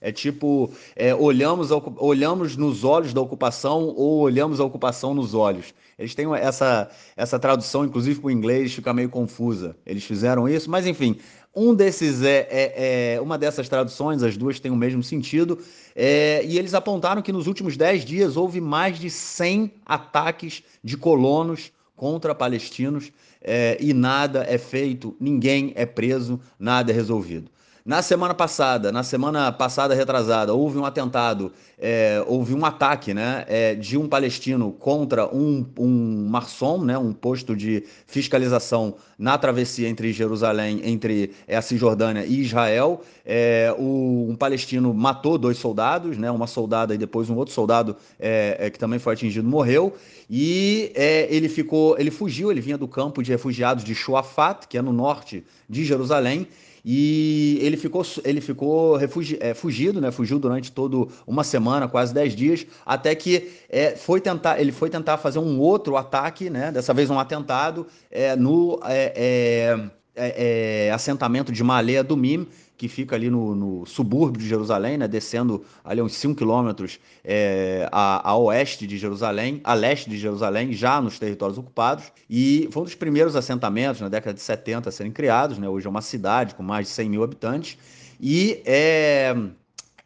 [0.00, 5.72] é tipo, é, olhamos, olhamos nos olhos da ocupação ou olhamos a ocupação nos olhos.
[5.96, 9.76] Eles têm essa, essa tradução, inclusive para o inglês, fica meio confusa.
[9.86, 11.16] Eles fizeram isso, mas enfim,
[11.54, 15.58] um desses é, é, é, uma dessas traduções, as duas têm o mesmo sentido,
[15.94, 20.96] é, e eles apontaram que nos últimos 10 dias houve mais de 100 ataques de
[20.96, 27.50] colonos contra palestinos é, e nada é feito, ninguém é preso, nada é resolvido.
[27.86, 33.44] Na semana passada, na semana passada retrasada, houve um atentado, é, houve um ataque né,
[33.46, 39.86] é, de um palestino contra um, um marsom, né, um posto de fiscalização na travessia
[39.86, 43.02] entre Jerusalém, entre é, a Cisjordânia e Israel.
[43.22, 47.94] É, o, um palestino matou dois soldados, né, uma soldada e depois um outro soldado
[48.18, 49.94] é, é, que também foi atingido morreu.
[50.30, 50.90] E
[51.28, 54.90] ele ficou, ele fugiu, ele vinha do campo de refugiados de Shuafat, que é no
[54.90, 56.48] norte de Jerusalém
[56.84, 60.10] e ele ficou, ele ficou refugi, é, fugido, né?
[60.10, 64.90] Fugiu durante toda uma semana, quase 10 dias, até que é, foi tentar, ele foi
[64.90, 66.70] tentar fazer um outro ataque, né?
[66.70, 72.88] Dessa vez um atentado é, no é, é, é, assentamento de Malé do Mim, que
[72.88, 78.30] fica ali no, no, subúrbio de Jerusalém, né, descendo ali uns 5 quilômetros é, a,
[78.30, 82.12] a, oeste de Jerusalém, a leste de Jerusalém, já nos territórios ocupados.
[82.28, 85.58] E foi um dos primeiros assentamentos na década de 70 a serem criados.
[85.58, 87.78] Né, hoje é uma cidade com mais de 100 mil habitantes.
[88.20, 89.34] E é,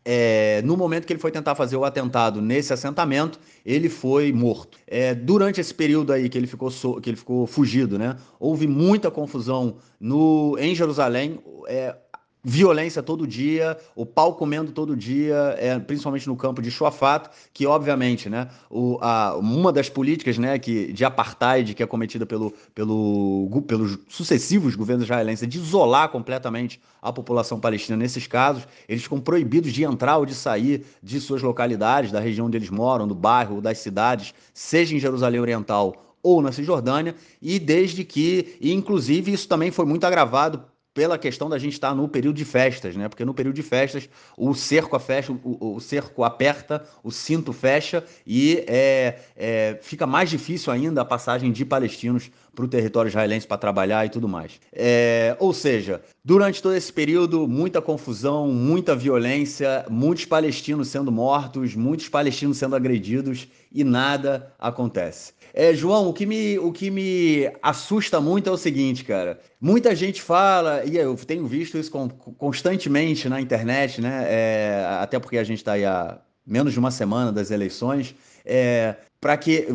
[0.04, 4.78] é, no momento que ele foi tentar fazer o atentado nesse assentamento, ele foi morto.
[4.86, 8.66] É, durante esse período aí que ele ficou, so, que ele ficou fugido, né, houve
[8.66, 11.38] muita confusão no, em Jerusalém.
[11.66, 11.94] É,
[12.42, 17.66] violência todo dia, o pau comendo todo dia, é, principalmente no campo de Shuafat, que
[17.66, 22.52] obviamente, né, o, a, uma das políticas, né, que de apartheid que é cometida pelo,
[22.74, 27.96] pelo, pelos sucessivos governos israelenses é de isolar completamente a população palestina.
[27.96, 32.46] Nesses casos, eles ficam proibidos de entrar ou de sair de suas localidades, da região
[32.46, 37.58] onde eles moram, do bairro das cidades, seja em Jerusalém Oriental ou na Cisjordânia, e
[37.58, 40.62] desde que, e inclusive isso também foi muito agravado
[40.98, 43.08] pela questão da gente estar no período de festas, né?
[43.08, 48.02] Porque no período de festas o cerco fecha, o, o cerco aperta, o cinto fecha
[48.26, 53.46] e é, é, fica mais difícil ainda a passagem de palestinos para o território israelense
[53.46, 54.58] para trabalhar e tudo mais.
[54.72, 61.76] É, ou seja, durante todo esse período, muita confusão, muita violência, muitos palestinos sendo mortos,
[61.76, 65.37] muitos palestinos sendo agredidos e nada acontece.
[65.52, 69.40] É, João, o que, me, o que me assusta muito é o seguinte, cara.
[69.60, 71.90] Muita gente fala, e eu tenho visto isso
[72.36, 74.24] constantemente na internet, né?
[74.28, 78.14] É, até porque a gente está aí há menos de uma semana das eleições.
[78.44, 79.66] É, para que,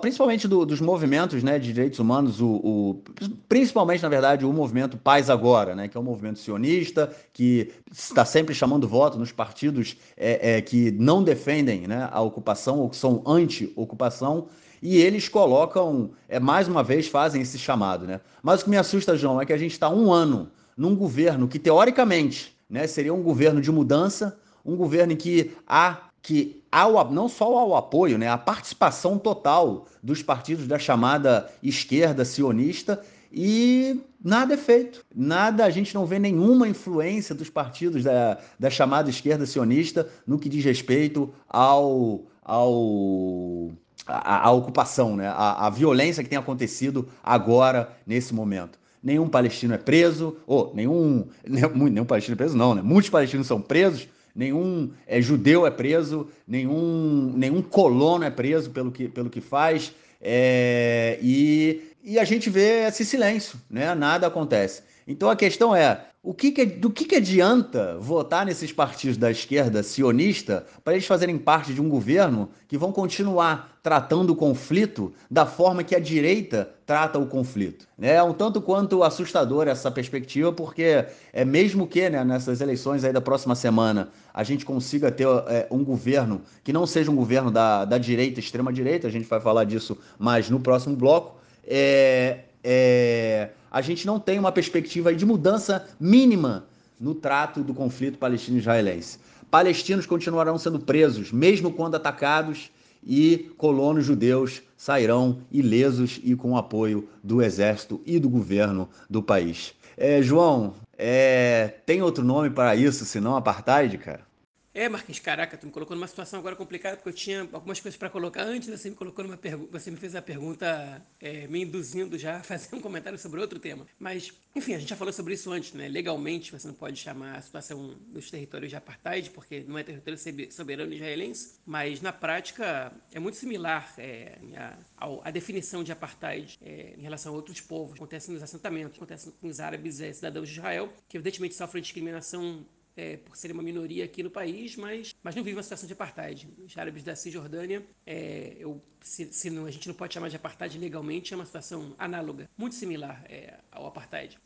[0.00, 3.02] principalmente do, dos movimentos né, de direitos humanos, o, o,
[3.46, 8.24] principalmente, na verdade, o movimento Paz Agora, né, que é um movimento sionista, que está
[8.24, 12.96] sempre chamando voto nos partidos é, é, que não defendem né, a ocupação ou que
[12.96, 14.48] são anti-ocupação,
[14.82, 18.06] e eles colocam, é, mais uma vez, fazem esse chamado.
[18.06, 18.20] Né?
[18.42, 21.46] Mas o que me assusta, João, é que a gente está um ano num governo
[21.46, 26.62] que, teoricamente, né, seria um governo de mudança, um governo em que há que
[27.10, 34.00] não só ao apoio, né, a participação total dos partidos da chamada esquerda sionista e
[34.22, 35.04] nada é feito.
[35.14, 40.38] Nada, a gente não vê nenhuma influência dos partidos da, da chamada esquerda sionista no
[40.38, 43.72] que diz respeito ao, ao
[44.06, 45.28] a, a ocupação, né?
[45.28, 48.78] A, a, violência que tem acontecido agora, nesse momento.
[49.02, 52.82] Nenhum palestino é preso, ou nenhum, nenhum, nenhum palestino é preso, não, né?
[52.82, 58.90] Muitos palestinos são presos, nenhum é, judeu é preso, nenhum, nenhum colono é preso pelo
[58.90, 63.94] que, pelo que faz, é, e, e a gente vê esse silêncio, né?
[63.94, 64.82] nada acontece.
[65.06, 69.30] Então a questão é, o que, que do que, que adianta votar nesses partidos da
[69.30, 75.14] esquerda sionista para eles fazerem parte de um governo que vão continuar tratando o conflito
[75.30, 77.88] da forma que a direita trata o conflito?
[77.98, 83.14] É um tanto quanto assustador essa perspectiva, porque é mesmo que né, nessas eleições aí
[83.14, 87.50] da próxima semana a gente consiga ter é, um governo que não seja um governo
[87.50, 91.40] da, da direita, extrema-direita, a gente vai falar disso mais no próximo bloco.
[91.66, 96.66] É, é, a gente não tem uma perspectiva de mudança mínima
[96.98, 99.18] no trato do conflito palestino-israelense.
[99.50, 102.70] Palestinos continuarão sendo presos, mesmo quando atacados,
[103.02, 109.74] e colonos judeus sairão ilesos e com apoio do exército e do governo do país.
[109.96, 114.29] É, João, é, tem outro nome para isso senão apartheid, cara?
[114.72, 117.98] É, Marquinhos, caraca, tu me colocou numa situação agora complicada, porque eu tinha algumas coisas
[117.98, 121.62] para colocar antes, você me colocou numa pergunta, você me fez a pergunta é, me
[121.62, 123.84] induzindo já a fazer um comentário sobre outro tema.
[123.98, 125.88] Mas, enfim, a gente já falou sobre isso antes, né?
[125.88, 130.16] Legalmente, você não pode chamar a situação dos territórios de apartheid, porque não é território
[130.52, 134.78] soberano israelense, mas na prática é muito similar é, a,
[135.24, 137.96] a, definição de apartheid é, em relação a outros povos.
[137.96, 142.64] Acontece nos assentamentos, acontece com os árabes é, cidadãos de Israel, que evidentemente sofrem discriminação
[143.00, 145.94] é, por serem uma minoria aqui no país, mas, mas não vive uma situação de
[145.94, 146.52] apartheid.
[146.58, 150.36] Os árabes da Cisjordânia, é, eu, se, se não, a gente não pode chamar de
[150.36, 154.38] apartheid legalmente, é uma situação análoga, muito similar é, ao apartheid.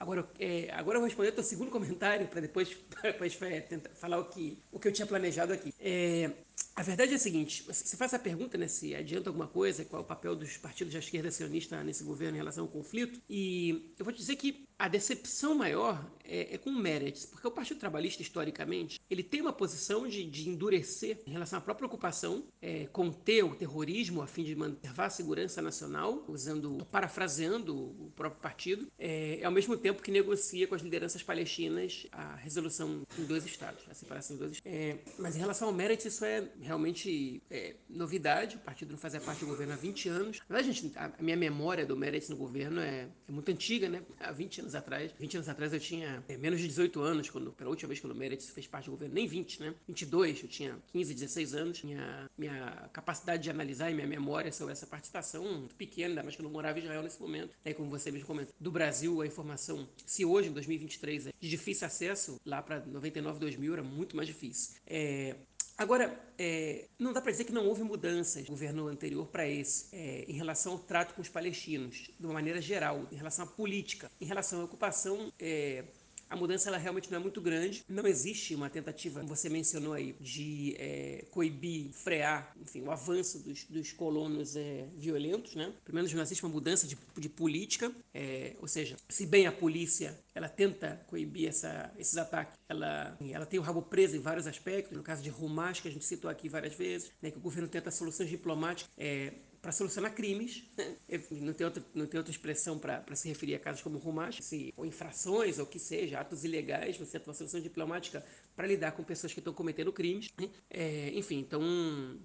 [0.00, 4.18] Agora, é, agora eu vou responder teu segundo comentário para depois, depois é, tentar falar
[4.18, 5.72] o que, o que eu tinha planejado aqui.
[5.78, 6.30] É,
[6.74, 10.02] a verdade é a seguinte: você faz a pergunta né, se adianta alguma coisa, qual
[10.02, 13.94] é o papel dos partidos da esquerda sionista nesse governo em relação ao conflito, e
[13.98, 17.52] eu vou te dizer que a decepção maior é, é, com o Meretz, porque o
[17.52, 22.44] Partido Trabalhista, historicamente, ele tem uma posição de, de endurecer em relação à própria ocupação,
[22.60, 28.40] é, conter o terrorismo a fim de manter a segurança nacional, usando, parafraseando o próprio
[28.40, 33.44] partido, é, ao mesmo tempo que negocia com as lideranças palestinas a resolução em dois
[33.46, 34.76] estados, a separação em dois estados.
[34.76, 39.20] É, mas em relação ao Meretz, isso é realmente é, novidade, o partido não fazia
[39.20, 40.38] parte do governo há 20 anos.
[40.48, 43.88] Na verdade, gente, a, a minha memória do Meretz no governo é, é muito antiga,
[43.88, 44.02] né?
[44.18, 45.12] Há 20 anos atrás.
[45.18, 48.06] 20 anos atrás eu tinha é, menos de 18 anos, quando, pela última vez que
[48.06, 49.74] o Meretz fez parte do governo, nem 20, né?
[49.86, 51.82] 22, eu tinha 15, 16 anos.
[51.82, 56.36] Minha, minha capacidade de analisar e minha memória sobre essa participação muito pequena, ainda mais
[56.36, 57.56] que eu não morava em Israel nesse momento.
[57.64, 57.72] Né?
[57.72, 61.86] Como você mesmo comentou, do Brasil a informação, se hoje, em 2023, é de difícil
[61.86, 64.74] acesso, lá para 99, 2000 era muito mais difícil.
[64.86, 65.36] É,
[65.76, 69.94] Agora, é, não dá para dizer que não houve mudanças no governo anterior para esse,
[69.94, 73.48] é, em relação ao trato com os palestinos, de uma maneira geral, em relação à
[73.48, 75.32] política, em relação à ocupação.
[75.38, 75.84] É,
[76.32, 77.84] a mudança ela realmente não é muito grande.
[77.88, 83.38] Não existe uma tentativa, como você mencionou aí, de é, coibir, frear, enfim, o avanço
[83.40, 85.72] dos, dos colonos é, violentos, né?
[85.84, 89.52] Pelo menos não existe uma mudança de, de política, é, ou seja, se bem a
[89.52, 94.46] polícia ela tenta coibir essa, esses ataques, ela, ela tem o rabo preso em vários
[94.46, 94.96] aspectos.
[94.96, 97.68] No caso de Rumash, que a gente citou aqui várias vezes, né, que o governo
[97.68, 98.90] tenta soluções diplomáticas.
[98.96, 100.64] É, para solucionar crimes.
[101.30, 104.72] Não tem, outra, não tem outra expressão para se referir a casos como Rumash, se,
[104.76, 108.24] ou infrações, ou que seja, atos ilegais, você tem uma solução diplomática
[108.56, 110.30] para lidar com pessoas que estão cometendo crimes.
[110.38, 110.48] Né?
[110.70, 111.62] É, enfim, então,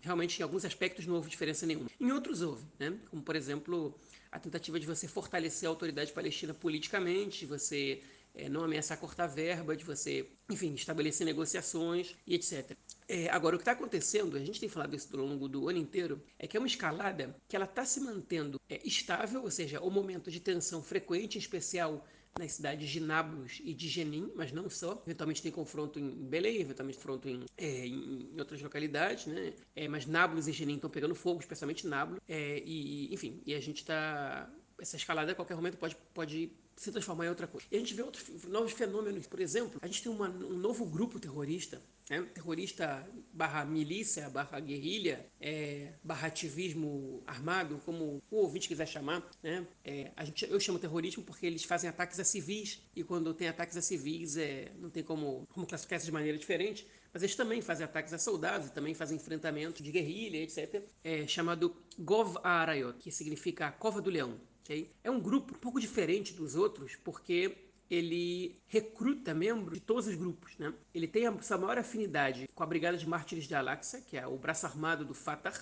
[0.02, 1.90] realmente, em alguns aspectos não houve diferença nenhuma.
[2.00, 2.98] Em outros houve, né?
[3.10, 3.94] como, por exemplo,
[4.32, 8.02] a tentativa de você fortalecer a autoridade palestina politicamente, você
[8.38, 12.78] é, não ameaçar cortar verba, de você, enfim, estabelecer negociações e etc.
[13.08, 15.80] É, agora, o que está acontecendo, a gente tem falado isso ao longo do ano
[15.80, 19.82] inteiro, é que é uma escalada que ela está se mantendo é, estável, ou seja,
[19.82, 22.06] o momento de tensão frequente, em especial
[22.38, 25.02] nas cidades de Nablus e de Jenin, mas não só.
[25.06, 29.54] Eventualmente tem confronto em Belém, eventualmente confronto em, é, em, outras localidades, né?
[29.76, 32.20] É, mas Nablus e Jenin estão pegando fogo, especialmente Nablus.
[32.28, 34.50] É, e, enfim, e a gente está...
[34.80, 37.68] Essa escalada a qualquer momento pode, pode se transformar em outra coisa.
[37.72, 39.28] E a gente vê outros novos fenômenos.
[39.28, 42.22] Por exemplo, a gente tem uma, um novo grupo terrorista né?
[42.34, 49.30] terrorista barra milícia, barra guerrilha, é, barra ativismo armado, como o ouvinte quiser chamar.
[49.44, 49.66] Né?
[49.84, 53.48] É, a gente, eu chamo terrorismo porque eles fazem ataques a civis, e quando tem
[53.48, 57.36] ataques a civis, é, não tem como, como classificar isso de maneira diferente, mas eles
[57.36, 60.84] também fazem ataques a soldados, também fazem enfrentamento de guerrilha, etc.
[61.04, 64.40] É, chamado Gov Arayot, que significa a Cova do Leão.
[64.68, 64.92] Okay?
[65.02, 67.56] É um grupo um pouco diferente dos outros, porque
[67.90, 70.58] ele recruta membros de todos os grupos.
[70.58, 70.74] Né?
[70.94, 74.28] Ele tem a sua maior afinidade com a Brigada de Mártires de Al-Aqsa, que é
[74.28, 75.54] o braço armado do Fatah,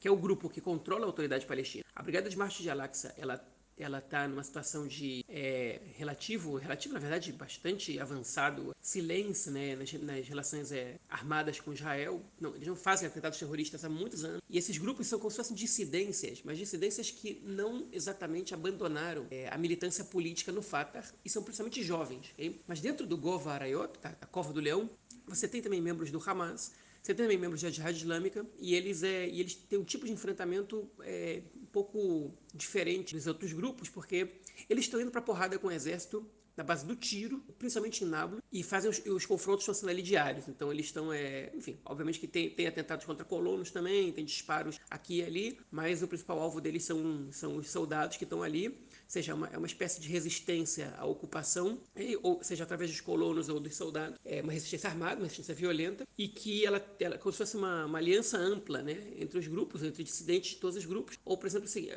[0.00, 1.84] que é o grupo que controla a autoridade palestina.
[1.94, 6.94] A Brigada de Mártires de Al-Aqsa, ela ela está numa situação de é, relativo, relativo
[6.94, 12.22] na verdade bastante avançado silêncio né, nas, nas relações é, armadas com Israel.
[12.40, 14.40] Não, eles não fazem atentados terroristas há muitos anos.
[14.48, 19.48] E esses grupos são como se fossem dissidências, mas dissidências que não exatamente abandonaram é,
[19.48, 22.30] a militância política no Fatah e são principalmente jovens.
[22.32, 22.60] Okay?
[22.66, 24.88] Mas dentro do Gova Arayot, tá, a Cova do Leão,
[25.26, 26.72] você tem também membros do Hamas,
[27.06, 30.06] você tem também membros da Jihad Islâmica e eles, é, e eles têm um tipo
[30.06, 31.40] de enfrentamento é,
[31.76, 36.64] pouco diferente dos outros grupos, porque eles estão indo para porrada com o exército na
[36.64, 40.48] base do tiro, principalmente em Nablus, e fazem os, os confrontos estão sendo ali diários.
[40.48, 44.80] Então eles estão, é, enfim, obviamente que tem, tem atentados contra colonos também, tem disparos
[44.88, 48.85] aqui e ali, mas o principal alvo deles são, são os soldados que estão ali
[49.06, 51.78] seja uma, é uma espécie de resistência à ocupação,
[52.22, 56.06] ou seja através dos colonos ou dos soldados, é uma resistência armada, uma resistência violenta,
[56.18, 59.82] e que ela, ela como se fosse uma, uma aliança ampla né, entre os grupos,
[59.82, 61.88] entre dissidentes de todos os grupos, ou por exemplo, assim,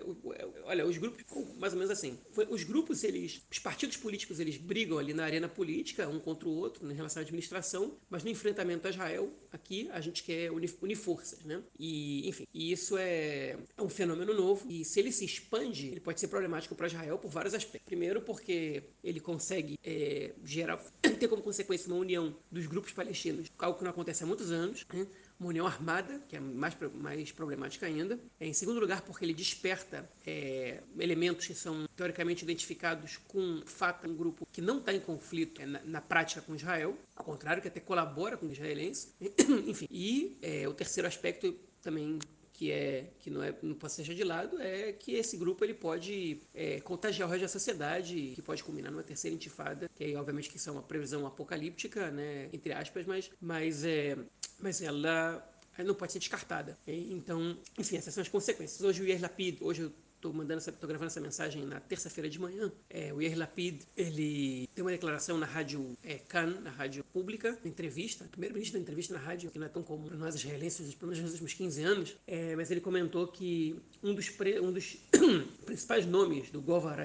[0.64, 1.24] olha, os grupos,
[1.58, 2.18] mais ou menos assim,
[2.50, 6.56] os grupos, eles, os partidos políticos, eles brigam ali na arena política, um contra o
[6.56, 10.74] outro, em relação à administração, mas no enfrentamento a Israel, aqui, a gente quer unir,
[10.82, 11.62] unir forças, né?
[11.78, 16.00] E, enfim, e isso é, é um fenômeno novo, e se ele se expande, ele
[16.00, 17.86] pode ser problemático para Israel Israel por vários aspectos.
[17.86, 20.78] Primeiro, porque ele consegue é, gerar,
[21.20, 24.86] ter como consequência uma união dos grupos palestinos, algo que não acontece há muitos anos.
[24.94, 25.08] Né?
[25.40, 28.20] uma união armada, que é mais, mais problemática ainda.
[28.38, 34.06] É, em segundo lugar, porque ele desperta é, elementos que são teoricamente identificados com fato
[34.06, 37.62] um grupo que não está em conflito é, na, na, prática com Israel, ao contrário,
[37.62, 39.14] que até colabora com os israelenses.
[39.66, 42.20] Enfim, e é, o terceiro aspecto também
[42.60, 45.74] que é que não é não pode ser de lado é que esse grupo ele
[45.74, 50.14] pode é, contagiar o resto da sociedade que pode culminar numa terceira intifada que aí,
[50.14, 54.18] obviamente que isso é uma previsão apocalíptica né entre aspas mas mas é
[54.60, 55.42] mas ela
[55.86, 58.82] não pode ser descartada então enfim essas são as consequências.
[58.82, 59.90] Hoje o Yair Lapid hoje
[60.20, 62.70] Estou mandando essa, tô gravando essa mensagem na terça-feira de manhã.
[62.90, 67.58] É, o Yair Lapid, ele tem uma declaração na rádio é, Cannes, na rádio pública,
[67.64, 71.12] entrevista, primeiro-ministro da entrevista na rádio, que não é tão comum para nós israelenses, pelo
[71.12, 74.98] menos nos últimos 15 anos, é, mas ele comentou que um dos, pre, um dos
[75.66, 76.98] principais nomes do Gova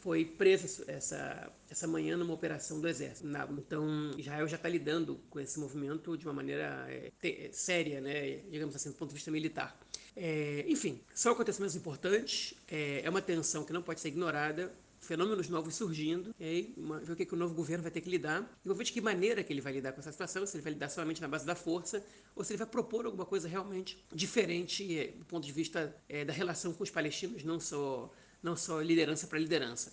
[0.00, 3.26] foi preso essa, essa manhã numa operação do exército.
[3.58, 8.36] Então, Israel já está lidando com esse movimento de uma maneira é, te, séria, né,
[8.48, 9.76] digamos assim, do ponto de vista militar.
[10.16, 15.48] É, enfim, são acontecimentos importantes, é, é, uma tensão que não pode ser ignorada, fenômenos
[15.48, 18.10] novos surgindo, e aí uma, ver o que, que o novo governo vai ter que
[18.10, 20.56] lidar, e vou ver de que maneira que ele vai lidar com essa situação, se
[20.56, 22.04] ele vai lidar somente na base da força,
[22.36, 26.24] ou se ele vai propor alguma coisa realmente diferente é, do ponto de vista é,
[26.24, 29.92] da relação com os palestinos, não só, não só liderança para liderança.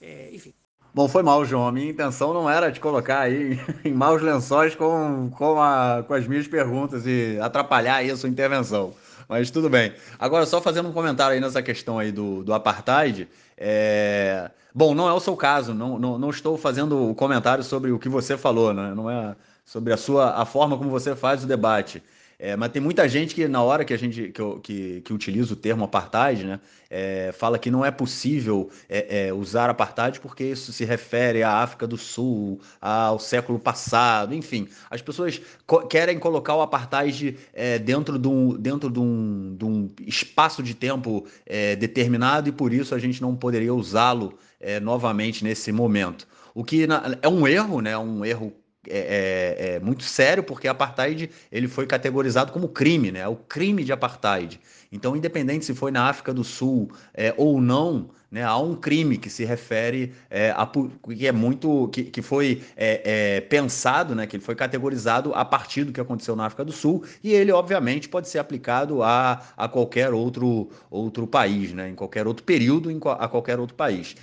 [0.00, 0.54] É, enfim.
[0.94, 1.66] Bom, foi mal, João.
[1.66, 6.14] A minha intenção não era te colocar aí em maus lençóis com, com, a, com
[6.14, 8.94] as minhas perguntas e atrapalhar aí a sua intervenção.
[9.28, 9.92] Mas tudo bem.
[10.18, 13.28] Agora, só fazendo um comentário aí nessa questão aí do, do apartheid.
[13.56, 14.50] É...
[14.74, 17.98] Bom, não é o seu caso, não, não, não estou fazendo o comentário sobre o
[17.98, 18.92] que você falou, né?
[18.92, 22.02] não é sobre a sua a forma como você faz o debate.
[22.46, 25.54] É, mas tem muita gente que, na hora que a gente que, que, que utiliza
[25.54, 30.44] o termo apartheid, né, é, fala que não é possível é, é usar apartheid porque
[30.44, 34.68] isso se refere à África do Sul, ao século passado, enfim.
[34.90, 39.64] As pessoas co querem colocar o apartheid é, dentro, de um, dentro de, um, de
[39.64, 44.38] um espaço de tempo é, determinado e por isso a gente não poderia usá-lo
[44.82, 46.26] novamente nesse momento.
[46.54, 48.52] O que na, é um erro, né, um erro
[48.88, 53.26] é, é, é, muito sério, porque apartheid ele foi categorizado como crime, né?
[53.28, 54.60] O crime de apartheid.
[54.94, 59.18] Então, independente se foi na África do Sul é, ou não, né, há um crime
[59.18, 64.36] que se refere é, a que é muito que, que foi é, pensado, né, que
[64.36, 68.08] ele foi categorizado a partir do que aconteceu na África do Sul e ele obviamente
[68.08, 73.00] pode ser aplicado a, a qualquer outro outro país, né, em qualquer outro período, em,
[73.18, 74.14] a qualquer outro país.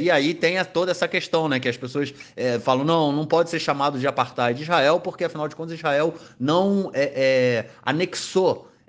[0.00, 2.12] E aí tem a, toda essa questão, né, que as pessoas
[2.62, 6.14] falam não, não pode ser chamado de apartheid de Israel porque afinal de contas Israel
[6.40, 6.90] não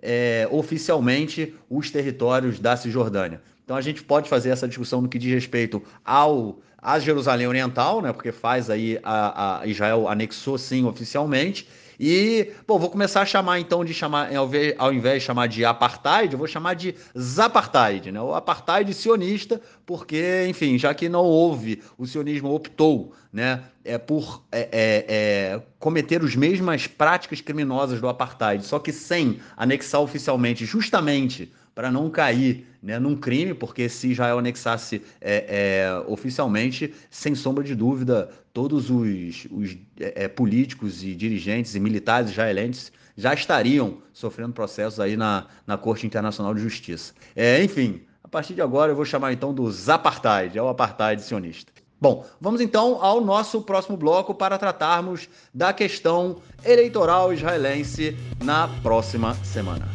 [0.03, 3.41] é, oficialmente os territórios da Cisjordânia.
[3.63, 8.01] Então a gente pode fazer essa discussão no que diz respeito ao a Jerusalém Oriental,
[8.01, 8.11] né?
[8.11, 11.65] Porque faz aí a, a Israel anexou sim oficialmente.
[11.99, 15.47] E, bom, vou começar a chamar então de chamar, ao invés, ao invés de chamar
[15.47, 18.21] de apartheid, eu vou chamar de zapartheid, né?
[18.21, 24.43] O apartheid sionista, porque, enfim, já que não houve, o sionismo optou, né, é por
[24.51, 30.65] é, é, é, cometer as mesmas práticas criminosas do apartheid, só que sem anexar oficialmente,
[30.65, 35.45] justamente para não cair né, num crime, porque se Israel anexasse é,
[35.88, 41.79] é, oficialmente, sem sombra de dúvida, todos os, os é, é políticos e dirigentes e
[41.79, 47.13] militares israelenses já estariam sofrendo processos aí na, na Corte Internacional de Justiça.
[47.36, 51.21] É, enfim, a partir de agora eu vou chamar então dos apartheid, é o apartheid
[51.21, 51.71] sionista.
[52.01, 59.36] Bom, vamos então ao nosso próximo bloco para tratarmos da questão eleitoral israelense na próxima
[59.36, 59.88] semana.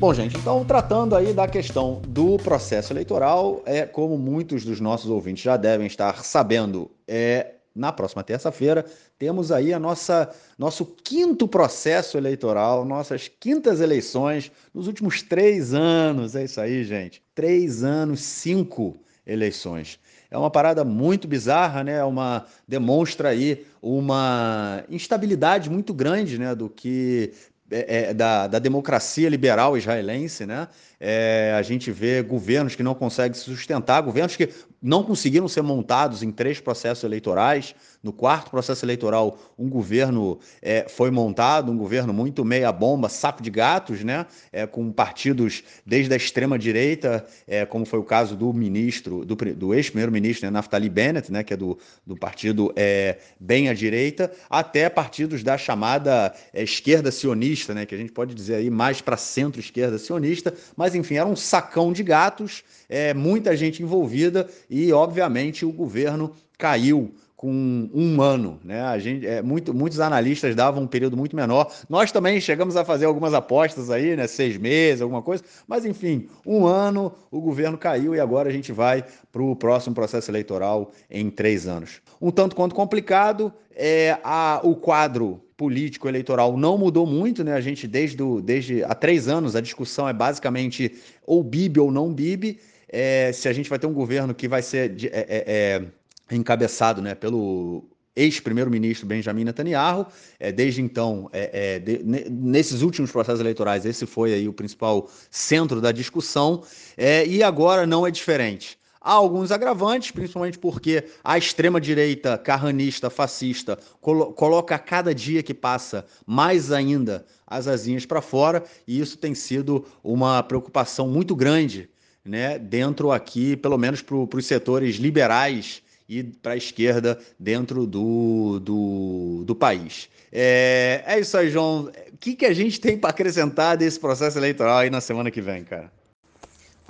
[0.00, 5.10] Bom, gente, então tratando aí da questão do processo eleitoral, é como muitos dos nossos
[5.10, 8.86] ouvintes já devem estar sabendo, é na próxima terça-feira
[9.18, 16.34] temos aí a nossa nosso quinto processo eleitoral, nossas quintas eleições nos últimos três anos.
[16.34, 17.22] É isso aí, gente.
[17.34, 18.96] Três anos, cinco
[19.26, 19.98] eleições.
[20.30, 21.96] É uma parada muito bizarra, né?
[21.96, 27.32] É uma demonstra aí uma instabilidade muito grande, né, do que
[27.70, 30.68] é, é, da, da, democracia liberal israelense, né?
[31.00, 34.50] É, a gente vê governos que não conseguem se sustentar, governos que
[34.82, 37.74] não conseguiram ser montados em três processos eleitorais.
[38.02, 43.50] No quarto processo eleitoral, um governo é, foi montado, um governo muito meia-bomba, saco de
[43.50, 44.24] gatos, né?
[44.50, 49.74] É, com partidos desde a extrema-direita, é, como foi o caso do ministro, do, do
[49.74, 54.88] ex-primeiro-ministro, né, Naftali Bennett, né, que é do, do partido é, bem à direita, até
[54.88, 59.18] partidos da chamada é, esquerda sionista, né, que a gente pode dizer aí mais para
[59.18, 65.64] centro-esquerda sionista, mas enfim, era um sacão de gatos, é, muita gente envolvida e, obviamente,
[65.64, 68.82] o governo caiu com um ano, né?
[68.82, 71.72] A gente, é, muito, muitos analistas davam um período muito menor.
[71.88, 74.26] Nós também chegamos a fazer algumas apostas aí, né?
[74.26, 75.42] Seis meses, alguma coisa.
[75.66, 79.94] Mas enfim, um ano o governo caiu e agora a gente vai para o próximo
[79.94, 82.02] processo eleitoral em três anos.
[82.20, 87.52] Um tanto quanto complicado é a, o quadro político eleitoral não mudou muito, né?
[87.52, 90.94] A gente desde, do, desde há três anos a discussão é basicamente
[91.26, 92.58] ou Bibi ou não Bibi.
[92.88, 95.84] É, se a gente vai ter um governo que vai ser é, é,
[96.30, 97.84] é encabeçado né, pelo
[98.16, 100.06] ex-primeiro-ministro Benjamin Netanyahu.
[100.38, 105.10] É, desde então, é, é, de, nesses últimos processos eleitorais, esse foi aí o principal
[105.30, 106.64] centro da discussão,
[106.96, 108.79] é, e agora não é diferente.
[109.02, 115.54] Há alguns agravantes, principalmente porque a extrema-direita carranista, fascista, colo coloca a cada dia que
[115.54, 121.88] passa mais ainda as asinhas para fora, e isso tem sido uma preocupação muito grande
[122.22, 128.60] né, dentro aqui, pelo menos para os setores liberais e para a esquerda dentro do,
[128.60, 130.10] do, do país.
[130.30, 131.90] É, é isso aí, João.
[132.12, 135.40] O que, que a gente tem para acrescentar desse processo eleitoral aí na semana que
[135.40, 135.90] vem, cara?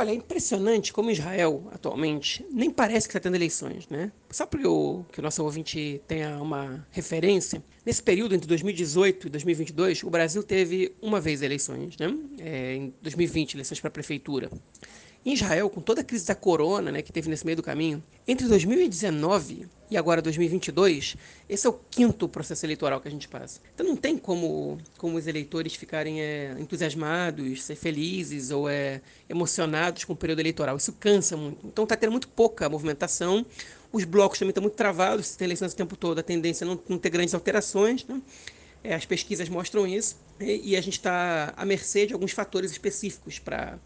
[0.01, 4.11] Olha, é impressionante como Israel, atualmente, nem parece que está tendo eleições, né?
[4.30, 10.03] Só para que o nosso ouvinte tenha uma referência, nesse período entre 2018 e 2022,
[10.03, 12.16] o Brasil teve uma vez eleições, né?
[12.38, 14.51] É, em 2020, eleições para a prefeitura.
[15.24, 18.02] Em Israel, com toda a crise da corona né, que teve nesse meio do caminho,
[18.26, 21.14] entre 2019 e agora 2022,
[21.46, 23.60] esse é o quinto processo eleitoral que a gente passa.
[23.74, 30.04] Então não tem como, como os eleitores ficarem é, entusiasmados, ser felizes ou é, emocionados
[30.04, 30.78] com o período eleitoral.
[30.78, 31.66] Isso cansa muito.
[31.66, 33.44] Então está tendo muito pouca movimentação.
[33.92, 36.68] Os blocos também estão muito travados, se tem eleições o tempo todo, a tendência é
[36.68, 38.06] não, não ter grandes alterações.
[38.06, 38.22] Né?
[38.82, 42.70] É, as pesquisas mostram isso e, e a gente está à mercê de alguns fatores
[42.70, 43.78] específicos para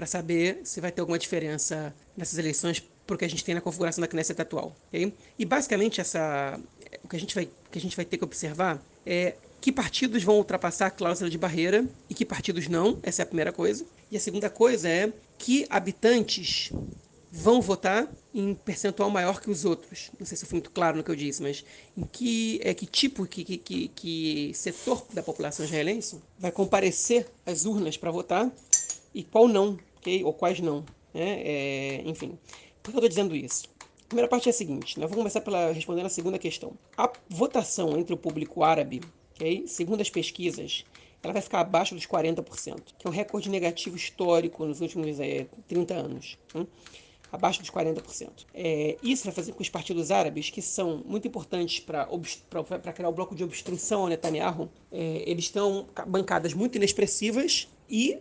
[0.00, 3.54] para saber se vai ter alguma diferença nessas eleições para o que a gente tem
[3.54, 4.74] na configuração da Knesset atual.
[4.88, 5.12] Okay?
[5.38, 6.58] E basicamente essa,
[7.04, 10.22] o que a, gente vai, que a gente vai ter que observar é que partidos
[10.24, 13.84] vão ultrapassar a cláusula de barreira e que partidos não, essa é a primeira coisa.
[14.10, 16.72] E a segunda coisa é que habitantes
[17.30, 20.10] vão votar em percentual maior que os outros.
[20.18, 21.62] Não sei se foi muito claro no que eu disse, mas
[21.94, 27.66] em que, é, que tipo, que, que, que setor da população israelense vai comparecer às
[27.66, 28.50] urnas para votar
[29.14, 29.78] e qual não
[30.24, 31.42] Ou quais não, né?
[31.42, 32.38] É, enfim,
[32.82, 33.64] por que eu estou dizendo isso?
[34.04, 35.06] A primeira parte é a seguinte, né?
[35.06, 36.72] vou começar pela respondendo a segunda questão.
[36.96, 39.00] A votação entre o público árabe?
[39.66, 40.84] Segundo as pesquisas,
[41.22, 45.46] ela vai ficar abaixo dos 40%, que é um recorde negativo histórico nos últimos é,
[45.68, 46.36] 30 anos.
[46.54, 46.66] Hein?
[47.32, 48.46] abaixo dos 40%.
[48.52, 53.08] É, isso vai fazer com que os partidos árabes, que são muito importantes para criar
[53.08, 58.18] o bloco de obstrução ao Netanyahu, é, eles estão bancadas muito inexpressivas e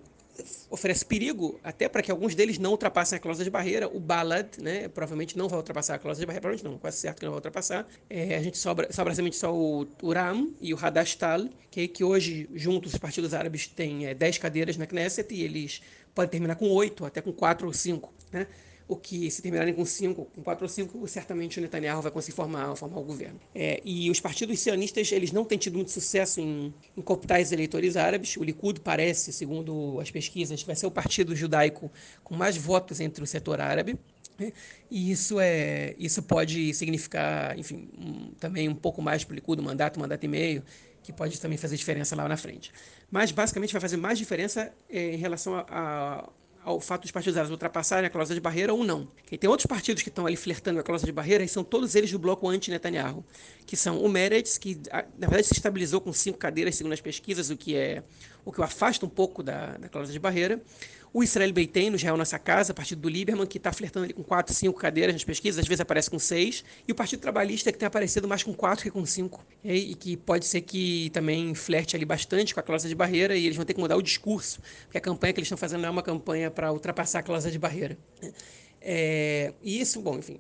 [0.70, 3.88] oferece perigo até para que alguns deles não ultrapassem a cláusula de barreira.
[3.88, 7.20] O Balad, né, provavelmente não vai ultrapassar a cláusula de barreira, provavelmente não, quase certo
[7.20, 7.88] que não vai ultrapassar.
[8.10, 12.50] É, a gente sobra, sobra basicamente só o Uram e o Hadashtal, que, que hoje,
[12.54, 15.82] juntos, os partidos árabes têm é, 10 cadeiras na Knesset e eles
[16.14, 18.48] podem terminar com 8, até com 4 ou 5, né?
[18.90, 22.36] O que, se terminarem com cinco, com quatro ou cinco, certamente o Netanyahu vai conseguir
[22.36, 23.40] formar, formar o governo.
[23.54, 27.52] É, e os partidos sionistas, eles não têm tido muito sucesso em, em cooptar os
[27.52, 28.36] eleitores árabes.
[28.36, 31.92] O Likud parece, segundo as pesquisas, vai ser o partido judaico
[32.24, 33.96] com mais votos entre o setor árabe.
[34.40, 34.52] Né?
[34.90, 39.62] E isso, é, isso pode significar, enfim, um, também um pouco mais para o Likud,
[39.62, 40.64] um mandato, mandato e meio,
[41.04, 42.72] que pode também fazer diferença lá na frente.
[43.12, 46.28] Mas, basicamente, vai fazer mais diferença é, em relação a
[46.70, 49.08] ao fato dos partidos ultrapassarem a cláusula de barreira ou não.
[49.32, 51.64] E tem outros partidos que estão ali flertando com a cláusula de barreira e são
[51.64, 53.26] todos eles do bloco anti-Netanyahu,
[53.66, 54.80] que são o Meretz, que
[55.18, 58.04] na verdade se estabilizou com cinco cadeiras segundo as pesquisas, o que é
[58.46, 60.62] o que o afasta um pouco da, da cláusula de barreira,
[61.14, 64.54] o Israel Beiteno, Israel Nossa Casa, partido do Lieberman, que está flertando ali com quatro,
[64.54, 66.64] cinco cadeiras nas pesquisas, às vezes aparece com seis.
[66.88, 69.46] E o Partido Trabalhista, que tem aparecido mais com quatro que com cinco.
[69.64, 73.36] E, e que pode ser que também flerte ali bastante com a cláusula de barreira
[73.36, 75.82] e eles vão ter que mudar o discurso, porque a campanha que eles estão fazendo
[75.82, 77.98] não é uma campanha para ultrapassar a cláusula de barreira.
[78.82, 80.40] É, e isso, bom, enfim,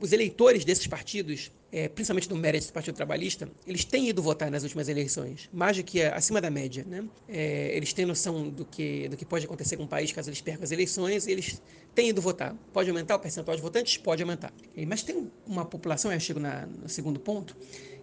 [0.00, 4.50] os eleitores desses partidos, é, principalmente do Meretz do Partido Trabalhista, eles têm ido votar
[4.50, 6.84] nas últimas eleições, mais do que acima da média.
[6.88, 7.04] Né?
[7.28, 10.40] É, eles têm noção do que, do que pode acontecer com o país caso eles
[10.40, 11.60] percam as eleições, eles
[11.94, 12.56] têm ido votar.
[12.72, 13.96] Pode aumentar o percentual de votantes?
[13.98, 14.52] Pode aumentar.
[14.86, 17.56] Mas tem uma população, eu chego na, no segundo ponto,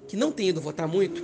[0.08, 1.24] que não tem ido votar muito,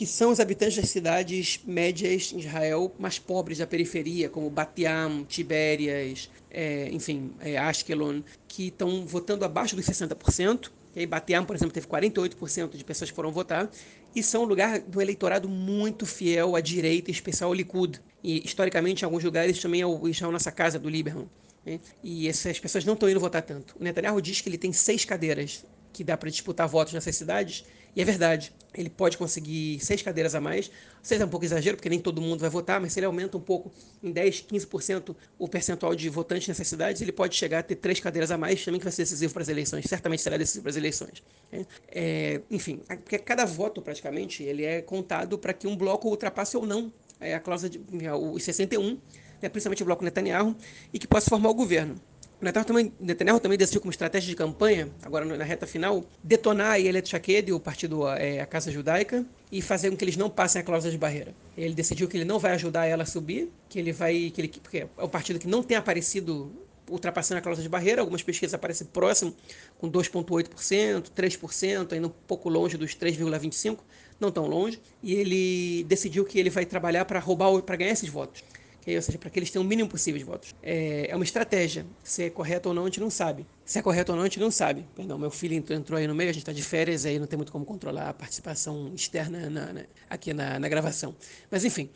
[0.00, 5.26] que são os habitantes das cidades médias em Israel mais pobres da periferia, como Batiam,
[5.26, 10.70] Tibérias, é, enfim, é, Ashkelon, que estão votando abaixo dos 60%.
[10.96, 13.70] E Batiam, por exemplo, teve 48% de pessoas que foram votar,
[14.16, 18.00] e são um lugar do eleitorado muito fiel à direita, em especial ao Likud.
[18.24, 21.28] E, historicamente, em alguns lugares também é o Israel Nossa Casa, do Lieberman.
[21.62, 21.78] Né?
[22.02, 23.76] E essas pessoas não estão indo votar tanto.
[23.78, 27.66] O Netanyahu diz que ele tem seis cadeiras que dá para disputar votos nessas cidades,
[27.94, 30.70] e é verdade, ele pode conseguir seis cadeiras a mais.
[31.02, 33.36] Seis é um pouco exagero, porque nem todo mundo vai votar, mas se ele aumenta
[33.36, 33.72] um pouco,
[34.02, 37.98] em 10, 15% o percentual de votantes nessas cidades, ele pode chegar a ter três
[37.98, 39.84] cadeiras a mais, também que vai ser decisivo para as eleições.
[39.86, 41.22] Certamente será decisivo para as eleições.
[41.50, 41.66] Né?
[41.88, 46.64] É, enfim, porque cada voto, praticamente, ele é contado para que um bloco ultrapasse ou
[46.64, 48.98] não é a cláusula de, os 61,
[49.42, 50.56] né, principalmente o bloco Netanyahu,
[50.92, 51.94] e que possa formar o governo.
[52.40, 56.80] Netanyahu também, Netanyahu também decidiu como estratégia de campanha, agora na reta final, detonar a
[56.80, 60.60] Elet Shaked, o partido, é, a Casa Judaica, e fazer com que eles não passem
[60.60, 61.34] a cláusula de barreira.
[61.56, 64.48] Ele decidiu que ele não vai ajudar ela a subir, que ele vai, que ele,
[64.48, 66.50] porque é o partido que não tem aparecido
[66.88, 68.00] ultrapassando a cláusula de barreira.
[68.00, 69.34] Algumas pesquisas aparecem próximo,
[69.78, 73.78] com 2,8%, 3%, ainda um pouco longe dos 3,25%,
[74.18, 74.80] não tão longe.
[75.02, 78.42] E ele decidiu que ele vai trabalhar para roubar, para ganhar esses votos.
[78.86, 80.54] Ou seja, para que eles tenham o mínimo possível de votos.
[80.62, 81.86] É, é, uma estratégia.
[82.02, 83.46] Se é correto ou não, a gente não sabe.
[83.64, 84.86] Se é correto ou não, a gente não sabe.
[84.94, 87.36] Perdão, meu filho entrou aí no meio, a gente está de férias, aí não tem
[87.36, 91.14] muito como controlar a participação externa na, na, aqui na, na gravação.
[91.50, 91.90] Mas, enfim.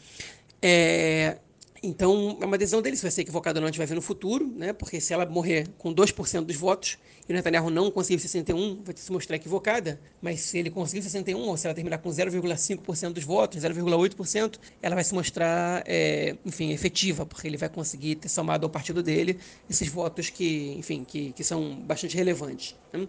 [0.60, 1.38] É,
[1.84, 2.96] então, é uma decisão dele.
[2.96, 4.72] Se vai ser equivocado ou não, a gente vai ver no futuro, né?
[4.72, 8.94] Porque se ela morrer com 2% dos votos e o Netanyahu não conseguir 61, vai
[8.96, 10.00] se mostrar equivocada.
[10.22, 14.94] Mas se ele conseguir 61, ou se ela terminar com 0,5% dos votos, 0,8%, ela
[14.94, 19.38] vai se mostrar, é, enfim, efetiva, porque ele vai conseguir ter somado ao partido dele
[19.68, 22.74] esses votos que, enfim, que, que são bastante relevantes.
[22.92, 23.06] Né?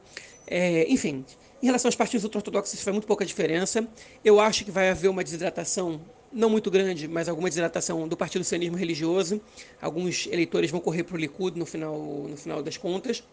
[0.48, 1.26] É, enfim,
[1.64, 3.88] em relação aos partidos ultra-ortodoxos, faz muito pouca diferença.
[4.24, 6.02] Eu acho que vai haver uma desidratação
[6.36, 9.42] não muito grande, mas alguma desidratação do partido sionismo religioso.
[9.82, 11.98] Alguns eleitores vão correr para o Likud no final,
[12.30, 13.24] no final das contas.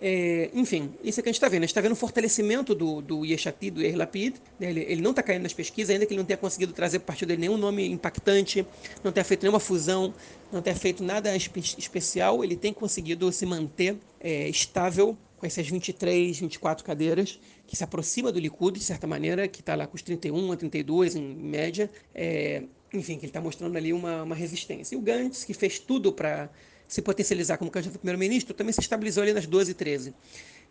[0.00, 1.60] É, enfim, isso é que a gente está vendo.
[1.60, 4.34] A gente está vendo o fortalecimento do, do Yeshati, do Yair Lapid.
[4.60, 4.68] Né?
[4.68, 7.04] Ele, ele não está caindo nas pesquisas, ainda que ele não tenha conseguido trazer para
[7.04, 8.66] o partido dele nenhum nome impactante,
[9.02, 10.12] não tenha feito nenhuma fusão,
[10.52, 12.44] não tenha feito nada espe especial.
[12.44, 18.30] Ele tem conseguido se manter é, estável com essas 23, 24 cadeiras que se aproxima
[18.30, 21.90] do Likud, de certa maneira, que está lá com os 31 a 32 em média.
[22.14, 22.62] É,
[22.94, 24.94] enfim, que ele está mostrando ali uma, uma resistência.
[24.94, 26.48] E o Gantz, que fez tudo para
[26.86, 30.14] se potencializar como candidato a primeiro-ministro, também se estabilizou ali nas 12 e 13.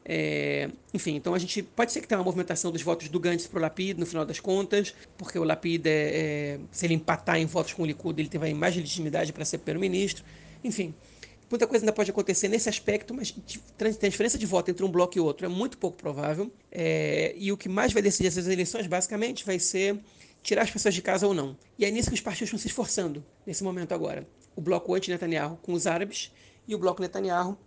[0.05, 3.47] É, enfim, então a gente pode ser que tenha uma movimentação dos votos do Gantz
[3.47, 7.37] para o Lapid no final das contas, porque o Lapid, é, é, se ele empatar
[7.37, 10.23] em votos com o Likud, ele tem mais legitimidade para ser primeiro-ministro.
[10.63, 10.93] Enfim,
[11.51, 13.35] Muita coisa ainda pode acontecer nesse aspecto, mas
[13.79, 16.49] a diferença de voto entre um bloco e outro é muito pouco provável.
[16.71, 19.99] É, e o que mais vai decidir essas eleições, basicamente, vai ser
[20.41, 21.57] tirar as pessoas de casa ou não.
[21.77, 24.25] E é nisso que os partidos estão se esforçando, nesse momento agora.
[24.55, 26.31] O bloco anti-Netanyahu com os árabes
[26.65, 27.57] e o bloco Netanyahu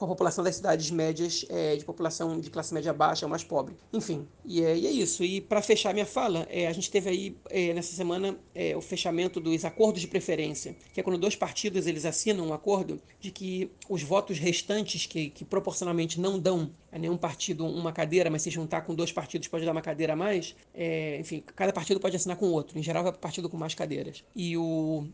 [0.00, 3.76] com a população das cidades médias, é, de população de classe média baixa, mais pobre.
[3.92, 5.22] Enfim, e é, e é isso.
[5.22, 8.80] E para fechar minha fala, é, a gente teve aí é, nessa semana é, o
[8.80, 13.30] fechamento dos acordos de preferência, que é quando dois partidos eles assinam um acordo de
[13.30, 18.42] que os votos restantes, que, que proporcionalmente não dão a nenhum partido uma cadeira, mas
[18.42, 22.00] se juntar com dois partidos pode dar uma cadeira a mais, é, enfim, cada partido
[22.00, 22.78] pode assinar com outro.
[22.78, 24.24] Em geral, vai para o partido com mais cadeiras.
[24.34, 25.06] E o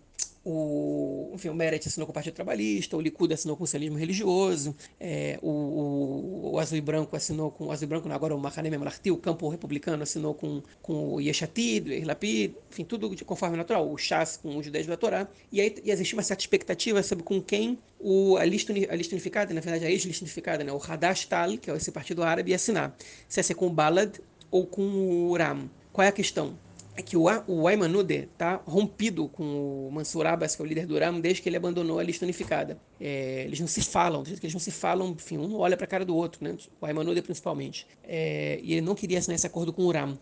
[0.49, 3.99] o, enfim, o Meret assinou com o Partido Trabalhista, o Likud assinou com o socialismo
[3.99, 8.33] religioso, é, o, o, o, Azul e Branco assinou com o Azul e Branco, agora
[8.33, 13.13] o Mahané Memlarti, o campo republicano assinou com, com o Yeshatid, o Erlapid, enfim, tudo
[13.17, 16.23] de conforme natural, o Chas com os judeus da Torá, e aí e existe uma
[16.23, 20.23] certa expectativa sobre com quem o, a, lista, a lista unificada, na verdade a ex-lista
[20.25, 22.97] unificada, né, o Hadash Tal, que é esse partido árabe, ia assinar,
[23.29, 24.19] se ia ser com o Balad
[24.51, 25.69] ou com o Ram.
[25.93, 26.57] Qual é a questão?
[26.97, 27.29] é que o,
[27.69, 31.43] Ayman Nude está rompido com o Mansur Abbas, que é o líder do Ram, desde
[31.43, 32.81] que ele abandonou a lista unificada.
[32.99, 35.77] É, eles não se falam, do jeito que eles não se falam, enfim, um olha
[35.77, 36.57] para a cara do outro, né?
[36.81, 37.87] o Ayman Nude principalmente.
[38.03, 40.19] É, e ele não queria assinar esse acordo com o Ram.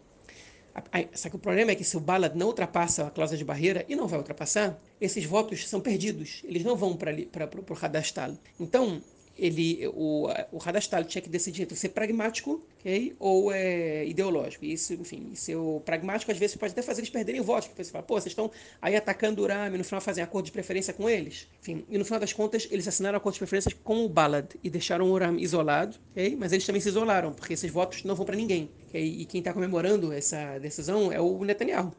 [1.12, 3.84] Só que o problema é que se o Balad não ultrapassa a cláusula de barreira,
[3.88, 6.42] e não vai ultrapassar, esses votos são perdidos.
[6.42, 8.34] Eles não vão para o Hadastal.
[8.59, 9.01] Então,
[9.37, 14.64] ele, o, o Hadastal tinha que decidir entre ser pragmático okay, ou é, ideológico.
[14.64, 17.91] Isso, enfim, ser o pragmático às vezes pode até fazer eles perderem votos, porque você
[17.91, 21.09] fala, pô, vocês estão aí atacando o Urami, no final fazem acordo de preferência com
[21.09, 21.49] eles.
[21.61, 24.70] Enfim, e no final das contas, eles assinaram acordo de preferência com o Balad e
[24.70, 28.24] deixaram o Uram isolado, okay, mas eles também se isolaram, porque esses votos não vão
[28.24, 28.70] para ninguém.
[28.89, 31.93] Okay, e quem está comemorando essa decisão é o Netanyahu,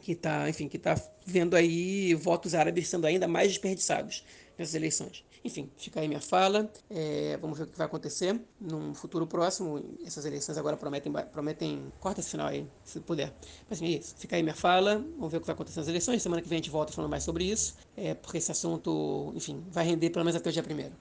[0.00, 4.24] que está, enfim, que está vendo aí votos árabes sendo ainda mais desperdiçados
[4.56, 5.24] nessas eleições.
[5.46, 6.70] Enfim, fica aí minha fala.
[6.90, 9.96] É, vamos ver o que vai acontecer num futuro próximo.
[10.04, 13.32] Essas eleições agora prometem, prometem corta esse final aí, se puder.
[13.70, 14.14] Mas enfim, é isso.
[14.18, 14.96] Fica aí minha fala.
[15.16, 16.20] Vamos ver o que vai acontecer nas eleições.
[16.20, 17.76] Semana que vem a gente volta falando mais sobre isso.
[17.96, 20.94] É, porque esse assunto, enfim, vai render pelo menos até o dia primeiro.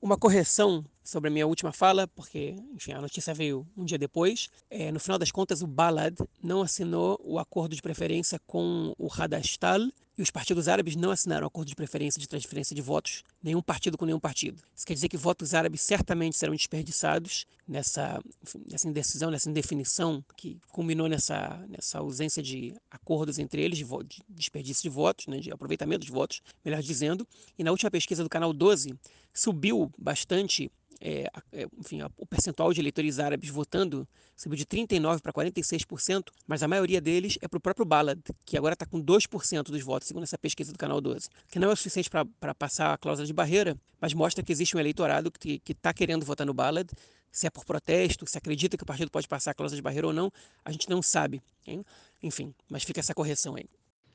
[0.00, 4.48] Uma correção sobre a minha última fala, porque enfim, a notícia veio um dia depois.
[4.70, 9.08] É, no final das contas, o Balad não assinou o acordo de preferência com o
[9.12, 9.80] Hadastal
[10.16, 13.96] e os partidos árabes não assinaram acordo de preferência de transferência de votos, nenhum partido
[13.96, 14.62] com nenhum partido.
[14.76, 18.22] Isso quer dizer que votos árabes certamente serão desperdiçados nessa,
[18.70, 24.22] nessa indecisão, nessa indefinição que culminou nessa, nessa ausência de acordos entre eles, de, de
[24.28, 27.26] desperdício de votos, né, de aproveitamento de votos, melhor dizendo.
[27.58, 28.94] E na última pesquisa do canal 12,
[29.32, 30.70] subiu bastante
[31.04, 36.62] é, é, enfim, o percentual de eleitores árabes votando subiu de 39% para 46%, mas
[36.62, 40.06] a maioria deles é para o próprio Balad, que agora está com 2% dos votos,
[40.06, 43.26] segundo essa pesquisa do Canal 12, que não é o suficiente para passar a cláusula
[43.26, 46.88] de barreira, mas mostra que existe um eleitorado que está querendo votar no Balad,
[47.32, 50.06] se é por protesto, se acredita que o partido pode passar a cláusula de barreira
[50.06, 50.30] ou não,
[50.64, 51.42] a gente não sabe.
[51.66, 51.84] Hein?
[52.22, 53.68] Enfim, mas fica essa correção aí.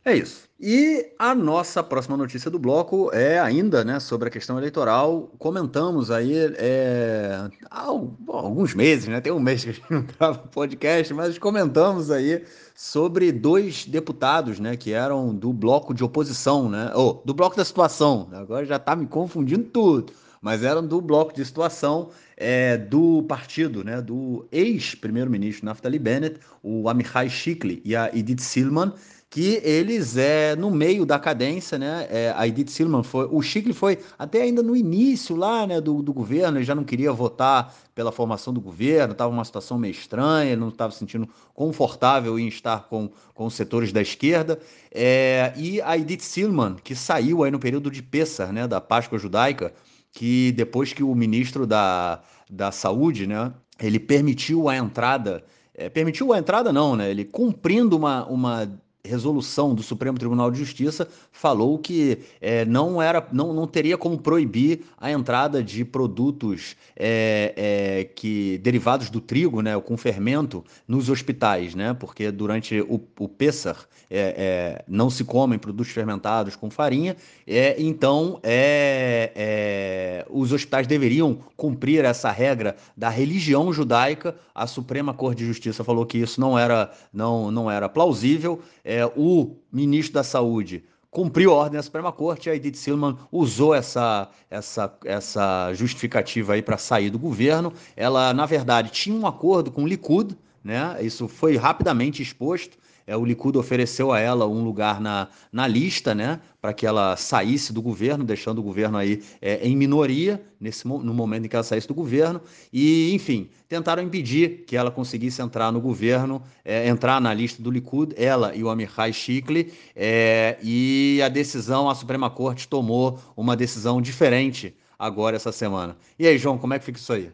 [0.08, 0.48] É isso.
[0.58, 5.30] E a nossa próxima notícia do bloco é ainda né, sobre a questão eleitoral.
[5.38, 9.20] Comentamos aí é, há alguns meses, né?
[9.20, 12.42] Tem um mês que a gente não grava podcast, mas comentamos aí
[12.74, 16.90] sobre dois deputados né, que eram do bloco de oposição, né?
[16.96, 18.30] Ou do bloco da situação.
[18.32, 20.14] Agora já está me confundindo tudo.
[20.42, 26.88] Mas eram do bloco de situação é, do partido, né, do ex-primeiro-ministro Naftali Bennett, o
[26.88, 28.94] Amichai Shikli e a Edith Silman,
[29.30, 32.08] que eles é no meio da cadência, né?
[32.10, 36.02] É, a Edith Silman foi, o Chicli foi até ainda no início lá, né, do,
[36.02, 39.92] do governo, ele já não queria votar pela formação do governo, estava uma situação meio
[39.92, 44.60] estranha, ele não estava se sentindo confortável em estar com, com os setores da esquerda.
[44.92, 49.20] É, e a Edith Silman, que saiu aí no período de Pessar, né, da Páscoa
[49.20, 49.74] Judaica,
[50.12, 55.44] que depois que o ministro da, da Saúde, né, ele permitiu a entrada,
[55.76, 60.60] é, permitiu a entrada não, né, ele cumprindo uma, uma resolução do Supremo Tribunal de
[60.60, 66.76] Justiça falou que é, não era, não, não teria como proibir a entrada de produtos
[66.96, 73.02] é, é, que derivados do trigo, né, com fermento, nos hospitais, né, porque durante o,
[73.20, 80.52] o Pessar é, é, não se comem produtos fermentados com farinha, é, então é, os
[80.52, 84.36] hospitais deveriam cumprir essa regra da religião judaica.
[84.56, 88.97] A Suprema Corte de Justiça falou que isso não era, não, não era plausível é,
[89.06, 94.30] o ministro da Saúde cumpriu a ordem da Suprema Corte, a Edith Silman usou essa,
[94.50, 97.74] essa, essa justificativa aí para sair do governo.
[97.96, 100.98] Ela, na verdade, tinha um acordo com o Likud, né?
[101.02, 102.78] Isso foi rapidamente exposto
[103.08, 107.16] é, o Likud ofereceu a ela um lugar na, na lista, né, para que ela
[107.16, 111.56] saísse do governo, deixando o governo aí é, em minoria nesse no momento em que
[111.56, 112.42] ela saísse do governo
[112.74, 117.72] e, enfim, tentaram impedir que ela conseguisse entrar no governo, é, entrar na lista do
[117.72, 123.56] Likud, ela e o Amichai Shikli, é, e a decisão, a Suprema Corte tomou uma
[123.56, 125.96] decisão diferente agora essa semana.
[126.20, 127.32] E aí, João, como é que fica isso aí?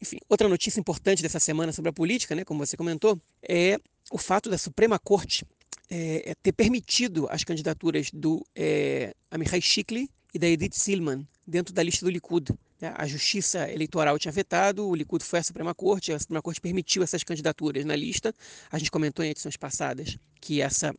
[0.00, 3.16] Enfim, outra notícia importante dessa semana sobre a política, né, como você comentou,
[3.48, 3.78] é
[4.12, 5.44] o fato da Suprema Corte
[5.90, 11.82] é, ter permitido as candidaturas do é, Amichai Shikli e da Edith Silman dentro da
[11.82, 12.52] lista do Likud.
[12.78, 12.92] Né?
[12.94, 17.02] A Justiça Eleitoral tinha vetado, o Likud foi à Suprema Corte, a Suprema Corte permitiu
[17.02, 18.34] essas candidaturas na lista.
[18.70, 20.94] A gente comentou em edições passadas que essa,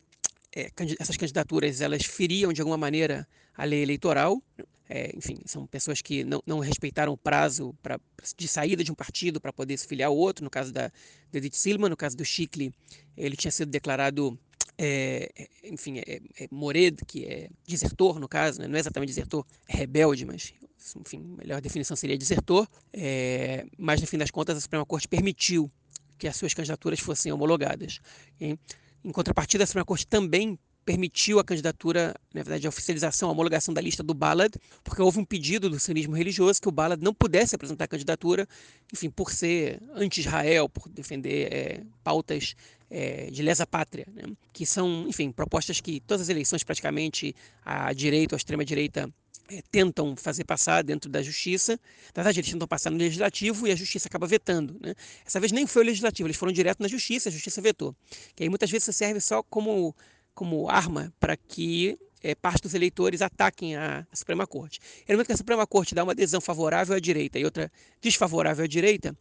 [0.54, 4.42] é, essas candidaturas elas feriam de alguma maneira a lei eleitoral.
[4.88, 7.98] É, enfim, são pessoas que não, não respeitaram o prazo pra,
[8.36, 10.44] de saída de um partido para poder se filiar ao outro.
[10.44, 10.92] No caso da,
[11.32, 12.72] Edith Silman, no caso do Chicli,
[13.16, 14.38] ele tinha sido declarado,
[14.76, 18.68] é, é enfim, é, é Mored, que é desertor, no caso, né?
[18.68, 20.52] não é exatamente desertor, é rebelde, mas,
[20.96, 22.68] enfim, a melhor definição seria desertor.
[22.92, 25.70] É, mas, no fim das contas, a Suprema Corte permitiu
[26.18, 28.00] que as suas candidaturas fossem homologadas.
[28.38, 28.58] Em,
[29.02, 33.72] em contrapartida, a Suprema Corte também permitiu a candidatura, na verdade, a oficialização, a homologação
[33.72, 37.14] da lista do Balad, porque houve um pedido do sionismo religioso que o Balad não
[37.14, 38.46] pudesse apresentar a candidatura,
[38.92, 42.54] enfim, por ser anti-Israel, por defender é, pautas
[42.90, 44.22] é, de lesa pátria, né?
[44.52, 49.12] que são, enfim, propostas que todas as eleições praticamente a direita ou a extrema-direita
[49.48, 51.72] é, tentam fazer passar dentro da justiça.
[52.14, 54.76] Na verdade, eles tentam passar no legislativo e a justiça acaba vetando.
[54.80, 54.94] Né?
[55.24, 57.94] Essa vez nem foi o legislativo, eles foram direto na justiça, a justiça vetou.
[58.34, 59.94] Que aí muitas vezes serve só como
[60.34, 64.80] como arma para que é, parte dos eleitores ataquem a, a, Suprema Corte.
[65.06, 67.70] E no momento que a Suprema Corte dá uma adesão favorável à direita e outra
[68.00, 69.14] desfavorável à direita,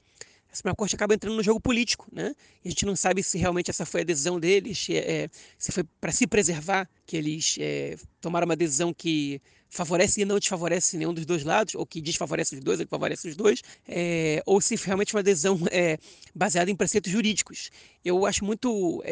[0.49, 2.33] a Suprema Corte acaba entrando no jogo político, né?
[2.63, 5.83] E a gente não sabe se realmente essa foi a decisão deles, é, se foi
[5.99, 11.13] para se preservar que eles é, tomaram uma decisão que favorece e não desfavorece nenhum
[11.13, 14.61] dos dois lados, ou que desfavorece os dois, ou que favorece os dois, é, ou
[14.61, 15.59] se realmente uma decisão
[16.33, 17.71] baseada em preceitos jurídicos.
[18.05, 19.03] Eu acho muito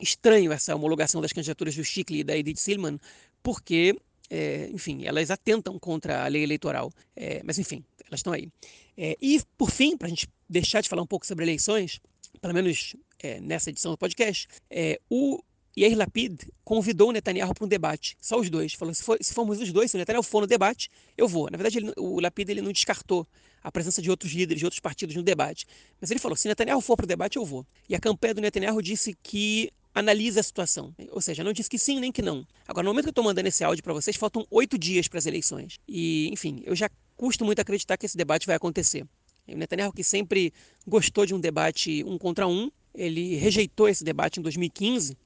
[0.00, 2.98] estranho essa homologação das candidaturas do Chicli e da Edith Silman,
[3.42, 3.96] porque,
[4.30, 6.92] é, enfim, elas atentam contra a lei eleitoral.
[7.16, 8.48] É, mas, enfim, elas estão aí.
[8.96, 12.00] É, e, por fim, para a gente deixar de falar um pouco sobre eleições,
[12.40, 15.42] pelo menos é, nessa edição do podcast, é, o
[15.78, 18.74] Yair Lapid convidou o Netanyahu para um debate, só os dois.
[18.74, 21.48] Falou: se, for, se formos os dois, se o Netanyahu for no debate, eu vou.
[21.50, 23.26] Na verdade, ele, o Lapid ele não descartou
[23.62, 25.66] a presença de outros líderes de outros partidos no debate.
[26.00, 27.64] Mas ele falou: se Netanyahu for para o debate, eu vou.
[27.88, 30.94] E a campanha do Netanyahu disse que analisa a situação.
[31.10, 32.46] Ou seja, não diz que sim nem que não.
[32.66, 35.18] Agora, no momento que eu estou mandando esse áudio para vocês, faltam oito dias para
[35.18, 35.78] as eleições.
[35.88, 39.04] E, enfim, eu já custo muito acreditar que esse debate vai acontecer.
[39.48, 40.52] O Netanyahu, que sempre
[40.86, 45.16] gostou de um debate um contra um, ele rejeitou esse debate em 2015,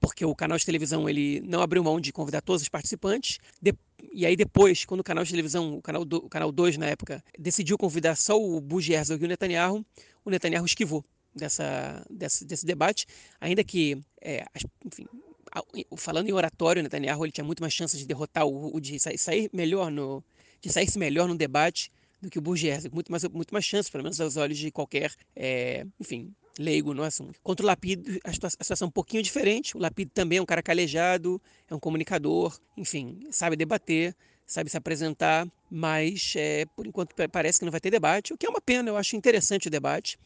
[0.00, 3.38] porque o canal de televisão ele não abriu mão de convidar todos os participantes.
[3.60, 3.72] De,
[4.12, 6.86] e aí depois, quando o canal de televisão, o canal, do, o canal 2 na
[6.86, 9.84] época, decidiu convidar só o Herzog e o Netanyahu,
[10.24, 11.04] o Netanyahu esquivou
[11.34, 13.06] dessa, desse, desse debate,
[13.40, 14.44] ainda que, é,
[14.84, 15.06] enfim,
[15.96, 19.50] falando em oratório, Netanyahu ele tinha muito mais chances de derrotar o, o de sair
[19.52, 20.22] melhor no
[20.60, 24.02] de sair-se melhor no debate do que o Burgess, muito mais muito mais chances, pelo
[24.02, 27.38] menos aos olhos de qualquer, é, enfim, leigo no assunto.
[27.42, 29.76] Contra o Lapid, a situação é um pouquinho diferente.
[29.76, 34.76] O Lapid também é um cara calejado, é um comunicador, enfim, sabe debater, sabe se
[34.76, 38.60] apresentar, mas é, por enquanto parece que não vai ter debate, o que é uma
[38.60, 38.90] pena.
[38.90, 40.18] Eu acho interessante o debate.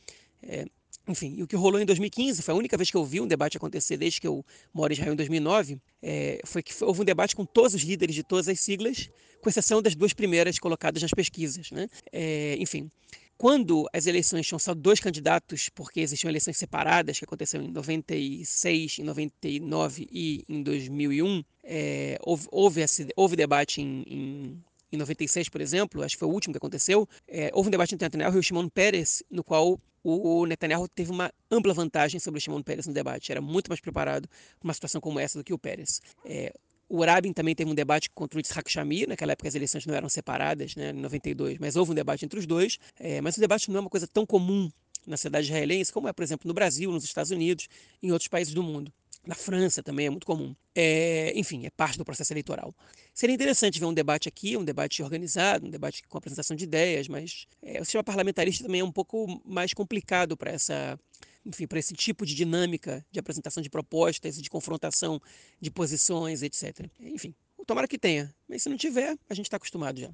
[0.42, 0.64] É,
[1.06, 3.26] enfim, e o que rolou em 2015 foi a única vez que eu vi um
[3.26, 5.78] debate acontecer desde que eu moro em Israel em 2009.
[6.00, 9.48] É, foi que houve um debate com todos os líderes de todas as siglas, com
[9.48, 11.70] exceção das duas primeiras colocadas nas pesquisas.
[11.72, 11.88] Né?
[12.12, 12.90] É, enfim,
[13.36, 19.00] quando as eleições tinham só dois candidatos, porque existiam eleições separadas que aconteceram em 96,
[19.00, 25.48] em 99 e em 2001, é, houve, houve, esse, houve debate em, em em 96,
[25.48, 28.36] por exemplo, acho que foi o último que aconteceu, é, houve um debate entre Netanyahu
[28.36, 32.62] e o Shimon Peres, no qual o Netanyahu teve uma ampla vantagem sobre o Shimon
[32.62, 33.30] Peres no debate.
[33.30, 36.02] Era muito mais preparado para uma situação como essa do que o Peres.
[36.24, 36.52] É,
[36.88, 39.94] o Rabin também teve um debate contra o Yitzhak Shamir, naquela época as eleições não
[39.94, 42.78] eram separadas, né, em 92, mas houve um debate entre os dois.
[42.98, 44.70] É, mas o debate não é uma coisa tão comum
[45.06, 47.68] na cidade israelense como é, por exemplo, no Brasil, nos Estados Unidos
[48.02, 48.92] em outros países do mundo.
[49.24, 50.54] Na França também é muito comum.
[50.74, 52.74] É, enfim, é parte do processo eleitoral.
[53.14, 57.06] Seria interessante ver um debate aqui, um debate organizado, um debate com apresentação de ideias,
[57.06, 60.98] mas é, o sistema parlamentarista também é um pouco mais complicado para essa,
[61.46, 65.20] enfim, para esse tipo de dinâmica de apresentação de propostas e de confrontação
[65.60, 66.88] de posições, etc.
[66.98, 67.32] Enfim,
[67.64, 70.10] tomara que tenha, mas se não tiver, a gente está acostumado já.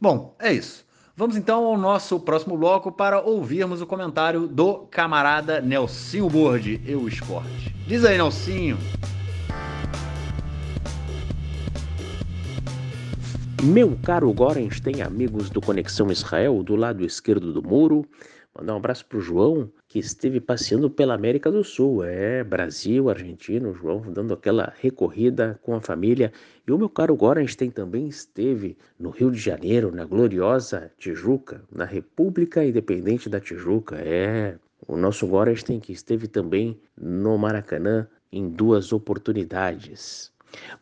[0.00, 0.87] Bom, é isso.
[1.18, 7.08] Vamos então ao nosso próximo bloco para ouvirmos o comentário do camarada Nelsinho Borde, Eu
[7.08, 7.74] Esporte.
[7.88, 8.78] Diz aí, Nelsinho.
[13.64, 18.06] Meu caro Gorenstein, amigos do Conexão Israel, do lado esquerdo do muro,
[18.56, 22.04] Mandar um abraço pro João, que esteve passeando pela América do Sul.
[22.04, 26.30] É, Brasil, Argentina, o João dando aquela recorrida com a família.
[26.66, 31.86] E o meu caro Gorenstein também esteve no Rio de Janeiro, na gloriosa Tijuca, na
[31.86, 33.96] República Independente da Tijuca.
[33.96, 40.30] É, o nosso Gorenstein que esteve também no Maracanã em duas oportunidades.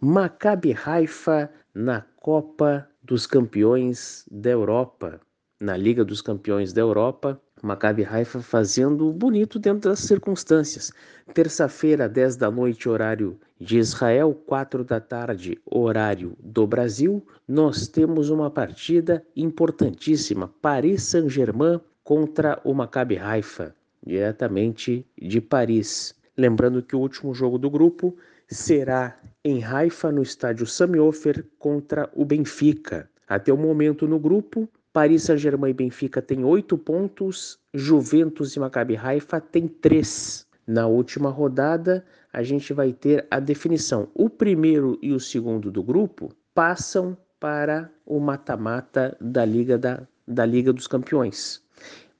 [0.01, 5.21] Maccabi Haifa na Copa dos Campeões da Europa,
[5.61, 10.93] na Liga dos Campeões da Europa, Maccabi Haifa fazendo bonito dentro das circunstâncias.
[11.33, 18.29] Terça-feira, 10 da noite, horário de Israel, 4 da tarde, horário do Brasil, nós temos
[18.29, 20.53] uma partida importantíssima.
[20.61, 26.15] Paris Saint-Germain contra o Maccabi Haifa, diretamente de Paris.
[26.37, 28.15] Lembrando que o último jogo do grupo
[28.47, 33.09] será em Haifa, no estádio Sami Ofer, contra o Benfica.
[33.27, 38.97] Até o momento no grupo, Paris Saint-Germain e Benfica têm oito pontos, Juventus e Maccabi
[38.97, 40.47] Haifa têm três.
[40.67, 44.09] Na última rodada, a gente vai ter a definição.
[44.15, 50.47] O primeiro e o segundo do grupo passam para o mata-mata da Liga da, da
[50.47, 51.63] Liga dos Campeões.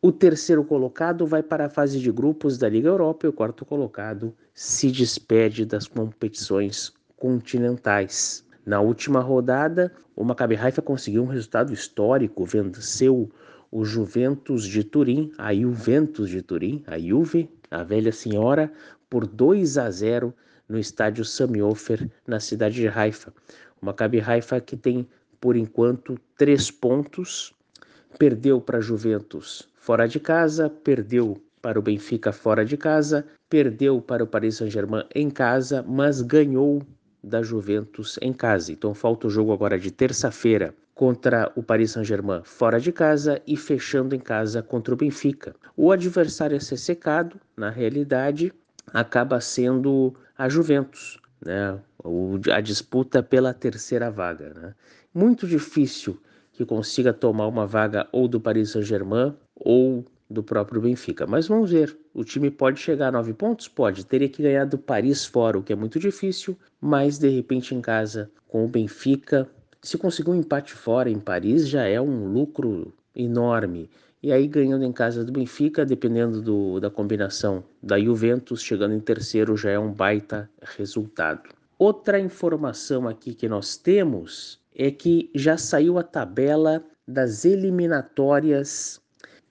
[0.03, 3.65] O terceiro colocado vai para a fase de grupos da Liga Europa e o quarto
[3.65, 8.46] colocado se despede das competições continentais.
[8.67, 13.31] Na última rodada, o Maccabi Haifa conseguiu um resultado histórico, venceu
[13.71, 18.73] o Juventus de Turim, a Juventus de Turim, a Juve, a velha senhora,
[19.09, 20.35] por 2 a 0
[20.69, 23.33] no estádio Samiofer, na cidade de Haifa.
[23.81, 25.09] O Maccabi Haifa que tem,
[25.41, 27.55] por enquanto, três pontos,
[28.19, 34.25] perdeu para Juventus fora de casa, perdeu para o Benfica fora de casa, perdeu para
[34.25, 36.83] o Paris Saint-Germain em casa, mas ganhou
[37.27, 38.73] da Juventus em casa.
[38.73, 43.57] Então falta o jogo agora de terça-feira contra o Paris Saint-Germain fora de casa e
[43.57, 45.55] fechando em casa contra o Benfica.
[45.77, 48.53] O adversário a ser secado, na realidade,
[48.95, 51.79] acaba sendo a Juventus, né?
[52.53, 54.55] a disputa pela terceira vaga.
[54.55, 54.75] Né?
[55.13, 56.19] Muito difícil
[56.53, 61.27] que consiga tomar uma vaga ou do Paris Saint-Germain ou do próprio Benfica.
[61.27, 61.97] Mas vamos ver.
[62.13, 63.69] O time pode chegar a nove pontos?
[63.69, 64.05] Pode.
[64.05, 66.57] Teria que ganhar do Paris fora, o que é muito difícil.
[66.81, 69.49] Mas de repente em casa com o Benfica,
[69.83, 73.89] se conseguir um empate fora em Paris, já é um lucro enorme.
[74.23, 79.01] E aí ganhando em casa do Benfica, dependendo do, da combinação da Juventus, chegando em
[79.01, 81.51] terceiro já é um baita resultado.
[81.79, 89.01] Outra informação aqui que nós temos é que já saiu a tabela das eliminatórias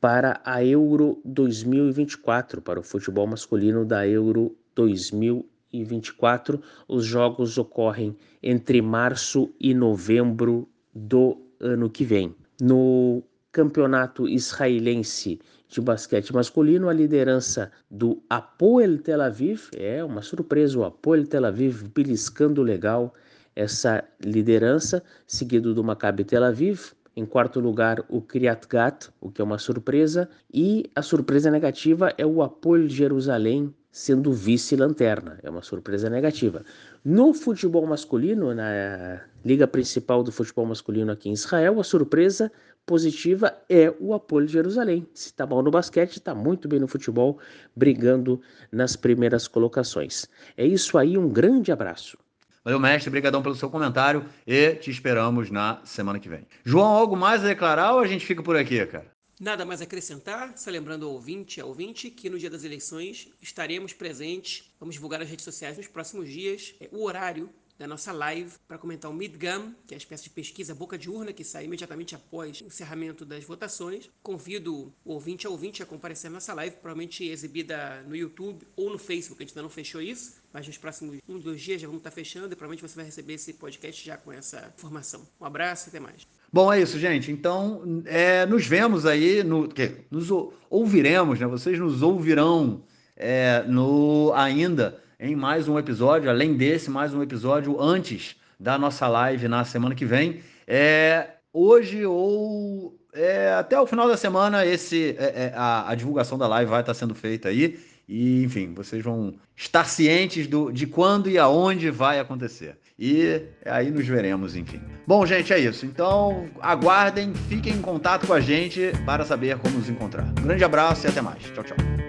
[0.06, 6.62] para a Euro 2024, para o futebol masculino da Euro 2024.
[6.88, 12.36] Os jogos ocorrem entre março e novembro do ano que vem.
[12.62, 20.78] No campeonato israelense de basquete masculino, a liderança do Apoel Tel Aviv, é uma surpresa,
[20.78, 23.12] o Apoel Tel Aviv beliscando legal
[23.56, 29.42] essa liderança, seguido do Maccabi Tel Aviv, em quarto lugar, o Kriat Gat, o que
[29.42, 30.30] é uma surpresa.
[30.54, 35.40] E a surpresa negativa é o Apoio Jerusalém sendo vice-lanterna.
[35.42, 36.66] É uma surpresa negativa.
[37.04, 42.52] No futebol masculino, na liga principal do futebol masculino aqui em Israel, a surpresa
[42.86, 45.08] positiva é o Apoio Jerusalém.
[45.14, 47.40] Se está mal no basquete, está muito bem no futebol,
[47.74, 50.28] brigando nas primeiras colocações.
[50.58, 52.18] É isso aí, um grande abraço.
[52.66, 53.10] Valeu, mestre.
[53.10, 56.48] Obrigadão pelo seu comentário e te esperamos na semana que vem.
[56.64, 59.06] João, algo mais a declarar ou a gente fica por aqui, cara?
[59.40, 63.28] Nada mais a acrescentar, só lembrando ao ouvinte, ao ouvinte, que no dia das eleições
[63.40, 68.12] estaremos presentes, vamos divulgar nas redes sociais nos próximos dias é, o horário da nossa
[68.12, 71.44] live para comentar o Midgam, que é a espécie de pesquisa boca de urna que
[71.44, 74.10] sai imediatamente após o encerramento das votações.
[74.24, 78.90] Convido o ouvinte ao ouvinte a comparecer na nossa live, provavelmente exibida no YouTube ou
[78.90, 81.86] no Facebook, a gente ainda não fechou isso, mas nos próximos um, dois dias já
[81.86, 85.28] vamos estar fechando e provavelmente você vai receber esse podcast já com essa informação.
[85.38, 86.26] Um abraço e até mais.
[86.50, 87.30] Bom, é isso, gente.
[87.30, 90.30] Então, é, nos vemos aí, no, que, nos
[90.70, 91.46] ouviremos, né?
[91.46, 92.84] Vocês nos ouvirão
[93.18, 99.10] é, no ainda em mais um episódio, além desse, mais um episódio antes da nossa
[99.10, 100.40] live na semana que vem.
[100.66, 106.38] É, hoje ou é, até o final da semana, esse, é, é, a, a, divulgação
[106.38, 107.78] da live vai estar sendo feita aí.
[108.08, 112.78] E, enfim, vocês vão estar cientes do, de quando e aonde vai acontecer.
[112.98, 114.82] E aí nos veremos, enfim.
[115.06, 115.86] Bom, gente, é isso.
[115.86, 120.24] Então, aguardem, fiquem em contato com a gente para saber como nos encontrar.
[120.24, 121.44] Um grande abraço e até mais.
[121.44, 122.05] Tchau, tchau.